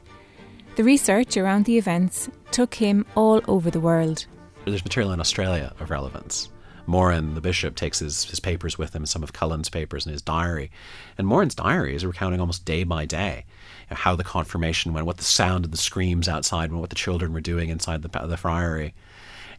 the 0.77 0.85
research 0.85 1.37
around 1.37 1.65
the 1.65 1.79
events 1.79 2.31
took 2.51 2.75
him 2.75 3.05
all 3.15 3.43
over 3.49 3.71
the 3.71 3.81
world. 3.81 4.27
There's 4.65 4.85
material 4.85 5.13
in 5.13 5.21
Australia 5.21 5.75
of 5.81 5.91
relevance. 5.91 6.49
Moran, 6.87 7.35
the 7.35 7.41
bishop, 7.41 7.77
takes 7.77 8.01
his, 8.01 8.25
his 8.25 8.41
papers 8.41 8.77
with 8.77 8.95
him, 8.95 9.07
some 9.07 9.23
of 9.23 9.33
Cullen's 9.33 9.69
papers 9.69 10.05
and 10.05 10.13
his 10.13 10.23
diary. 10.23 10.71
And 11.17 11.27
Moran's 11.27 11.55
diary 11.55 11.95
is 11.95 12.05
recounting 12.05 12.41
almost 12.41 12.65
day 12.65 12.85
by 12.85 13.05
day 13.05 13.45
how 13.89 14.17
the 14.17 14.25
confirmation 14.25 14.93
went, 14.93 15.07
what 15.07 15.19
the 15.19 15.25
sound 15.25 15.65
of 15.65 15.71
the 15.71 15.77
screams 15.77 16.29
outside, 16.29 16.73
what 16.73 16.91
the 16.91 16.97
children 16.97 17.33
were 17.33 17.41
doing 17.41 17.69
inside 17.69 18.03
the, 18.03 18.27
the 18.27 18.37
friary. 18.37 18.95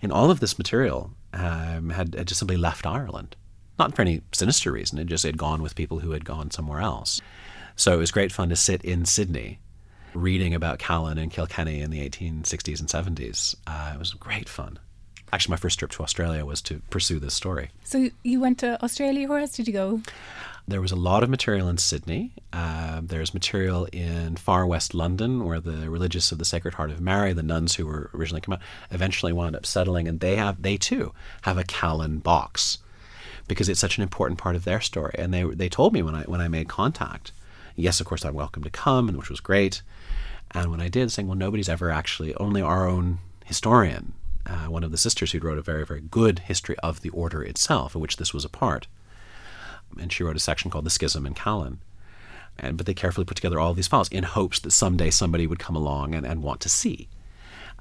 And 0.02 0.12
all 0.12 0.32
of 0.32 0.40
this 0.40 0.58
material 0.58 1.12
um, 1.34 1.92
had, 1.92 2.16
had 2.16 2.28
just 2.28 2.40
simply 2.40 2.58
left 2.58 2.86
Ireland. 2.86 3.36
Not 3.80 3.96
for 3.96 4.02
any 4.02 4.22
sinister 4.32 4.72
reason, 4.72 5.00
it 5.00 5.06
just 5.06 5.24
had 5.24 5.38
gone 5.38 5.62
with 5.62 5.76
people 5.76 6.00
who 6.00 6.12
had 6.12 6.26
gone 6.26 6.52
somewhere 6.52 6.82
else. 6.82 7.22
So 7.76 7.94
it 7.94 7.98
was 7.98 8.12
great 8.12 8.32
fun 8.32 8.50
to 8.50 8.56
sit 8.56 8.84
in 8.84 9.06
Sydney 9.06 9.60
reading 10.14 10.54
about 10.54 10.80
Callan 10.80 11.18
and 11.18 11.32
Kilkenny 11.32 11.82
in 11.82 11.92
the 11.92 12.08
1860s 12.08 12.80
and 12.80 13.18
70s. 13.18 13.56
Uh, 13.68 13.92
it 13.94 14.00
was 14.00 14.14
great 14.14 14.50
fun. 14.50 14.80
Actually, 15.32 15.54
my 15.54 15.58
first 15.58 15.80
trip 15.80 15.92
to 15.92 16.04
Australia 16.04 16.46
was 16.46 16.62
to 16.62 16.80
pursue 16.92 17.20
this 17.20 17.34
story. 17.34 17.72
So 17.84 18.10
you 18.24 18.40
went 18.40 18.60
to 18.60 18.82
Australia. 18.84 19.28
Where 19.28 19.40
else 19.40 19.56
did 19.56 19.68
you 19.68 19.74
go? 19.74 20.02
There 20.68 20.80
was 20.80 20.92
a 20.92 20.96
lot 20.96 21.24
of 21.24 21.30
material 21.30 21.68
in 21.68 21.78
Sydney. 21.78 22.32
Uh, 22.54 23.02
there's 23.04 23.34
material 23.34 23.86
in 23.92 24.38
far 24.38 24.66
west 24.66 24.94
London, 24.94 25.44
where 25.44 25.60
the 25.60 25.90
religious 25.90 26.32
of 26.32 26.38
the 26.38 26.46
Sacred 26.46 26.76
Heart 26.76 26.92
of 26.92 27.02
Mary, 27.02 27.34
the 27.34 27.44
nuns 27.44 27.76
who 27.76 27.86
were 27.86 28.12
originally 28.14 28.42
come 28.42 28.54
out, 28.54 28.62
eventually 28.92 29.34
wound 29.34 29.56
up 29.56 29.66
settling, 29.66 30.08
and 30.08 30.20
they 30.20 30.36
have 30.36 30.62
they 30.62 30.78
too 30.78 31.14
have 31.42 31.58
a 31.58 31.64
Callan 31.64 32.20
box 32.20 32.78
because 33.48 33.68
it's 33.68 33.80
such 33.80 33.98
an 33.98 34.04
important 34.04 34.40
part 34.40 34.56
of 34.56 34.64
their 34.64 34.80
story. 34.80 35.16
And 35.18 35.34
they 35.34 35.44
they 35.44 35.68
told 35.68 35.94
me 35.94 36.02
when 36.02 36.16
I 36.16 36.24
when 36.24 36.42
I 36.42 36.48
made 36.48 36.70
contact, 36.70 37.32
yes, 37.76 38.00
of 38.00 38.06
course 38.06 38.24
I'm 38.24 38.36
welcome 38.36 38.64
to 38.64 38.70
come, 38.70 39.10
and 39.10 39.18
which 39.18 39.30
was 39.30 39.40
great. 39.40 39.82
And 40.54 40.70
when 40.70 40.82
I 40.82 40.88
did, 40.88 41.12
saying, 41.12 41.28
well, 41.28 41.38
nobody's 41.38 41.70
ever 41.70 41.90
actually 41.90 42.36
only 42.36 42.62
our 42.62 42.88
own 42.88 43.20
historian, 43.46 44.14
uh, 44.46 44.66
one 44.66 44.84
of 44.84 44.92
the 44.92 44.98
sisters 44.98 45.32
who 45.32 45.40
wrote 45.40 45.58
a 45.58 45.62
very 45.62 45.86
very 45.86 46.02
good 46.02 46.40
history 46.40 46.76
of 46.80 47.02
the 47.02 47.10
order 47.10 47.42
itself, 47.42 47.96
of 47.96 48.02
which 48.02 48.18
this 48.18 48.34
was 48.34 48.46
a 48.46 48.50
part 48.50 48.88
and 50.00 50.12
she 50.12 50.24
wrote 50.24 50.36
a 50.36 50.40
section 50.40 50.72
called 50.72 50.86
The 50.86 50.90
Schism 50.90 51.26
in 51.26 51.34
Callan. 51.34 51.80
And, 52.58 52.78
but 52.78 52.86
they 52.86 52.94
carefully 52.94 53.26
put 53.26 53.36
together 53.36 53.60
all 53.60 53.74
these 53.74 53.88
files 53.88 54.10
in 54.10 54.24
hopes 54.24 54.60
that 54.60 54.72
someday 54.72 55.10
somebody 55.10 55.48
would 55.48 55.60
come 55.60 55.76
along 55.76 56.14
and, 56.14 56.26
and 56.26 56.44
want 56.44 56.62
to 56.62 56.70
see. 56.70 57.08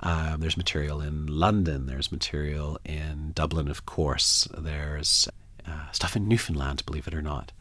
Um, 0.03 0.41
there's 0.41 0.57
material 0.57 1.01
in 1.01 1.27
London, 1.27 1.87
there's 1.87 2.11
material 2.11 2.81
in 2.85 3.33
Dublin, 3.35 3.69
of 3.69 3.87
course, 3.87 4.49
there's 4.57 5.29
uh, 5.67 5.91
stuff 5.93 6.17
in 6.17 6.27
Newfoundland, 6.27 6.85
believe 6.87 7.07
it 7.07 7.15
or 7.15 7.23
not, 7.23 7.53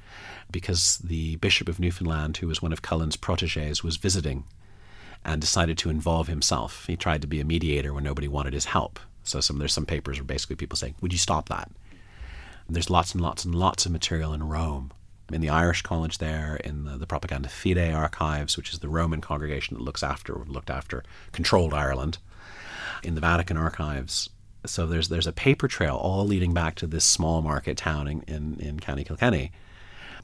because 0.49 0.97
the 0.99 1.35
Bishop 1.35 1.69
of 1.69 1.79
Newfoundland, 1.79 2.37
who 2.37 2.47
was 2.47 2.61
one 2.61 2.73
of 2.73 2.81
Cullen's 2.81 3.15
proteges, 3.15 3.83
was 3.83 3.97
visiting 3.97 4.45
and 5.23 5.39
decided 5.39 5.77
to 5.79 5.89
involve 5.89 6.27
himself. 6.27 6.85
He 6.87 6.95
tried 6.95 7.21
to 7.21 7.27
be 7.27 7.39
a 7.39 7.45
mediator 7.45 7.93
when 7.93 8.03
nobody 8.03 8.27
wanted 8.27 8.53
his 8.53 8.65
help. 8.65 8.99
So 9.23 9.39
some, 9.39 9.59
there's 9.59 9.73
some 9.73 9.85
papers 9.85 10.17
where 10.17 10.25
basically 10.25 10.55
people 10.55 10.77
saying, 10.77 10.95
Would 11.01 11.13
you 11.13 11.19
stop 11.19 11.49
that? 11.49 11.69
And 12.67 12.75
there's 12.75 12.89
lots 12.89 13.13
and 13.13 13.21
lots 13.21 13.45
and 13.45 13.53
lots 13.53 13.85
of 13.85 13.91
material 13.91 14.33
in 14.33 14.43
Rome 14.43 14.91
in 15.33 15.41
the 15.41 15.49
Irish 15.49 15.81
College 15.81 16.17
there, 16.17 16.57
in 16.57 16.85
the, 16.85 16.97
the 16.97 17.07
Propaganda 17.07 17.49
Fide 17.49 17.93
archives, 17.93 18.57
which 18.57 18.73
is 18.73 18.79
the 18.79 18.89
Roman 18.89 19.21
congregation 19.21 19.77
that 19.77 19.83
looks 19.83 20.03
after 20.03 20.35
looked 20.47 20.69
after 20.69 21.03
controlled 21.31 21.73
Ireland, 21.73 22.17
in 23.03 23.15
the 23.15 23.21
Vatican 23.21 23.57
archives. 23.57 24.29
So 24.65 24.85
there's 24.85 25.09
there's 25.09 25.27
a 25.27 25.33
paper 25.33 25.67
trail 25.67 25.95
all 25.95 26.25
leading 26.25 26.53
back 26.53 26.75
to 26.75 26.87
this 26.87 27.05
small 27.05 27.41
market 27.41 27.77
town 27.77 28.07
in, 28.07 28.21
in, 28.23 28.59
in 28.59 28.79
County 28.79 29.03
Kilkenny. 29.03 29.51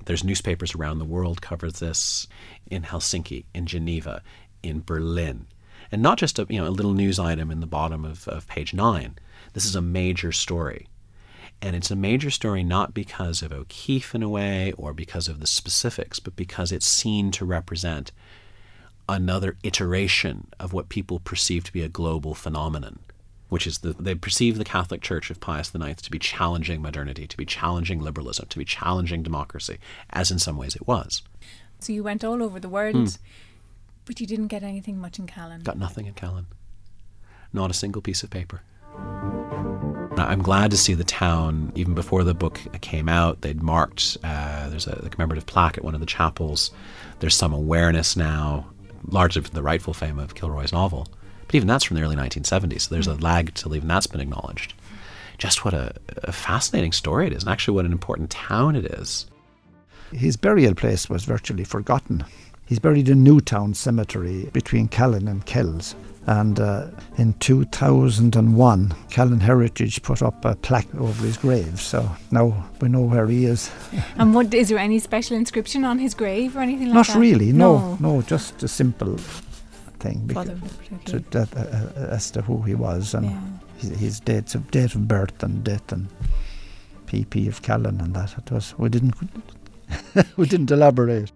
There's 0.05 0.23
newspapers 0.23 0.75
around 0.75 0.99
the 0.99 1.05
world 1.05 1.41
covers 1.41 1.79
this 1.79 2.27
in 2.69 2.83
Helsinki, 2.83 3.45
in 3.53 3.65
Geneva, 3.65 4.21
in 4.63 4.81
Berlin. 4.81 5.47
And 5.91 6.01
not 6.01 6.17
just 6.17 6.39
a 6.39 6.45
you 6.49 6.59
know 6.59 6.67
a 6.67 6.69
little 6.69 6.93
news 6.93 7.19
item 7.19 7.51
in 7.51 7.59
the 7.59 7.67
bottom 7.67 8.05
of, 8.05 8.27
of 8.27 8.47
page 8.47 8.73
nine. 8.73 9.17
This 9.53 9.65
is 9.65 9.75
a 9.75 9.81
major 9.81 10.31
story. 10.31 10.87
And 11.61 11.75
it's 11.75 11.89
a 11.89 11.95
major 11.95 12.29
story 12.29 12.63
not 12.63 12.93
because 12.93 13.41
of 13.41 13.51
O'Keeffe 13.51 14.13
in 14.13 14.21
a 14.21 14.29
way 14.29 14.73
or 14.73 14.93
because 14.93 15.27
of 15.27 15.39
the 15.39 15.47
specifics, 15.47 16.19
but 16.19 16.35
because 16.35 16.71
it's 16.71 16.85
seen 16.85 17.31
to 17.31 17.45
represent 17.45 18.11
another 19.09 19.57
iteration 19.63 20.47
of 20.59 20.73
what 20.73 20.89
people 20.89 21.19
perceive 21.19 21.63
to 21.63 21.73
be 21.73 21.81
a 21.81 21.89
global 21.89 22.33
phenomenon, 22.33 22.99
which 23.49 23.65
is 23.65 23.79
that 23.79 23.97
they 24.03 24.13
perceive 24.13 24.57
the 24.57 24.65
Catholic 24.65 25.01
Church 25.01 25.29
of 25.31 25.39
Pius 25.39 25.73
IX 25.73 26.01
to 26.01 26.11
be 26.11 26.19
challenging 26.19 26.81
modernity, 26.81 27.25
to 27.25 27.37
be 27.37 27.45
challenging 27.45 28.01
liberalism, 28.01 28.47
to 28.49 28.59
be 28.59 28.65
challenging 28.65 29.23
democracy, 29.23 29.77
as 30.09 30.29
in 30.29 30.39
some 30.39 30.57
ways 30.57 30.75
it 30.75 30.87
was. 30.87 31.23
So 31.79 31.93
you 31.93 32.03
went 32.03 32.23
all 32.23 32.43
over 32.43 32.59
the 32.59 32.69
world, 32.69 32.95
mm. 32.95 33.17
But 34.07 34.19
you 34.19 34.25
didn't 34.25 34.47
get 34.47 34.63
anything 34.63 34.97
much 34.99 35.19
in 35.19 35.27
Callan. 35.27 35.61
Got 35.61 35.77
nothing 35.77 36.07
in 36.07 36.13
Callan. 36.13 36.47
Not 37.53 37.69
a 37.69 37.73
single 37.73 38.01
piece 38.01 38.23
of 38.23 38.31
paper. 38.31 38.61
I'm 40.17 40.41
glad 40.41 40.71
to 40.71 40.77
see 40.77 40.95
the 40.95 41.03
town, 41.03 41.71
even 41.75 41.93
before 41.93 42.23
the 42.23 42.33
book 42.33 42.59
came 42.81 43.07
out, 43.07 43.41
they'd 43.41 43.61
marked, 43.61 44.17
uh, 44.23 44.67
there's 44.69 44.87
a, 44.87 44.93
a 45.05 45.09
commemorative 45.09 45.45
plaque 45.45 45.77
at 45.77 45.83
one 45.83 45.93
of 45.93 45.99
the 45.99 46.07
chapels. 46.07 46.71
There's 47.19 47.35
some 47.35 47.53
awareness 47.53 48.17
now, 48.17 48.67
largely 49.05 49.43
for 49.43 49.51
the 49.51 49.61
rightful 49.61 49.93
fame 49.93 50.17
of 50.17 50.33
Kilroy's 50.33 50.73
novel. 50.73 51.07
But 51.45 51.55
even 51.55 51.67
that's 51.67 51.83
from 51.83 51.97
the 51.97 52.03
early 52.03 52.15
1970s, 52.15 52.81
so 52.81 52.95
there's 52.95 53.07
a 53.07 53.13
lag 53.15 53.53
till 53.53 53.75
even 53.75 53.87
that's 53.87 54.07
been 54.07 54.19
acknowledged. 54.19 54.73
Just 55.37 55.63
what 55.63 55.75
a, 55.75 55.93
a 56.23 56.31
fascinating 56.31 56.93
story 56.93 57.27
it 57.27 57.33
is, 57.33 57.43
and 57.43 57.51
actually 57.51 57.75
what 57.75 57.85
an 57.85 57.91
important 57.91 58.31
town 58.31 58.75
it 58.75 58.85
is. 58.85 59.27
His 60.11 60.35
burial 60.35 60.73
place 60.73 61.09
was 61.09 61.25
virtually 61.25 61.63
forgotten. 61.63 62.25
He's 62.67 62.79
buried 62.79 63.07
in 63.07 63.23
Newtown 63.23 63.73
Cemetery 63.73 64.49
between 64.51 64.89
Callan 64.89 65.27
and 65.27 65.45
Kells. 65.45 65.95
And 66.25 66.59
uh, 66.59 66.87
in 67.17 67.33
2001, 67.35 68.95
Callan 69.09 69.39
Heritage 69.39 70.03
put 70.03 70.21
up 70.21 70.43
a 70.43 70.55
plaque 70.55 70.93
over 70.95 71.25
his 71.25 71.37
grave. 71.37 71.79
So 71.79 72.09
now 72.31 72.69
we 72.81 72.89
know 72.89 73.01
where 73.01 73.27
he 73.27 73.45
is. 73.45 73.71
and 74.17 74.35
what 74.35 74.53
is 74.53 74.67
there 74.67 74.77
any 74.77 74.99
special 74.99 75.37
inscription 75.37 75.85
on 75.85 75.97
his 75.97 76.13
grave 76.13 76.57
or 76.57 76.59
anything 76.59 76.87
like 76.87 76.95
Not 76.95 77.07
that? 77.07 77.13
Not 77.13 77.21
really. 77.21 77.53
No, 77.53 77.95
no, 77.95 78.15
no, 78.15 78.21
just 78.21 78.61
a 78.61 78.67
simple 78.67 79.17
thing 79.99 80.27
Father, 80.27 80.59
to, 81.05 81.19
that, 81.31 81.55
uh, 81.55 81.61
uh, 81.61 82.07
as 82.09 82.29
to 82.31 82.41
who 82.41 82.61
he 82.63 82.75
was 82.75 83.13
and 83.13 83.25
yeah. 83.27 83.41
his, 83.77 83.99
his 83.99 84.19
dates 84.19 84.53
of 84.53 84.69
date 84.69 84.93
of 84.93 85.07
birth 85.07 85.41
and 85.41 85.63
death 85.63 85.91
and 85.93 86.07
PP 87.07 87.47
of 87.47 87.61
Callan 87.61 88.01
and 88.01 88.13
that. 88.13 88.37
It 88.37 88.51
was 88.51 88.77
we 88.77 88.89
didn't 88.89 89.15
we 90.37 90.45
didn't 90.45 90.71
elaborate. 90.71 91.31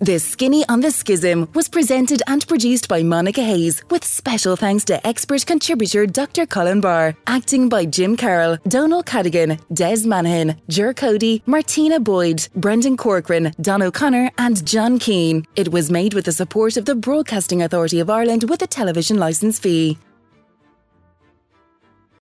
The 0.00 0.18
Skinny 0.18 0.62
on 0.68 0.80
the 0.80 0.90
Schism 0.90 1.48
was 1.54 1.70
presented 1.70 2.22
and 2.26 2.46
produced 2.46 2.86
by 2.86 3.02
Monica 3.02 3.40
Hayes, 3.40 3.82
with 3.88 4.04
special 4.04 4.54
thanks 4.54 4.84
to 4.84 5.06
expert 5.06 5.46
contributor 5.46 6.04
Dr. 6.04 6.44
Colin 6.44 6.82
Barr, 6.82 7.16
acting 7.26 7.70
by 7.70 7.86
Jim 7.86 8.14
Carroll, 8.14 8.58
Donal 8.68 9.02
Cadigan, 9.02 9.58
Des 9.72 10.06
Manahan, 10.06 10.58
Jer 10.68 10.92
Cody, 10.92 11.42
Martina 11.46 11.98
Boyd, 11.98 12.46
Brendan 12.56 12.98
Corcoran, 12.98 13.54
Don 13.62 13.80
O'Connor, 13.80 14.30
and 14.36 14.66
John 14.66 14.98
Keane. 14.98 15.46
It 15.56 15.72
was 15.72 15.90
made 15.90 16.12
with 16.12 16.26
the 16.26 16.32
support 16.32 16.76
of 16.76 16.84
the 16.84 16.94
Broadcasting 16.94 17.62
Authority 17.62 17.98
of 17.98 18.10
Ireland 18.10 18.50
with 18.50 18.60
a 18.60 18.66
television 18.66 19.16
licence 19.16 19.58
fee. 19.58 19.96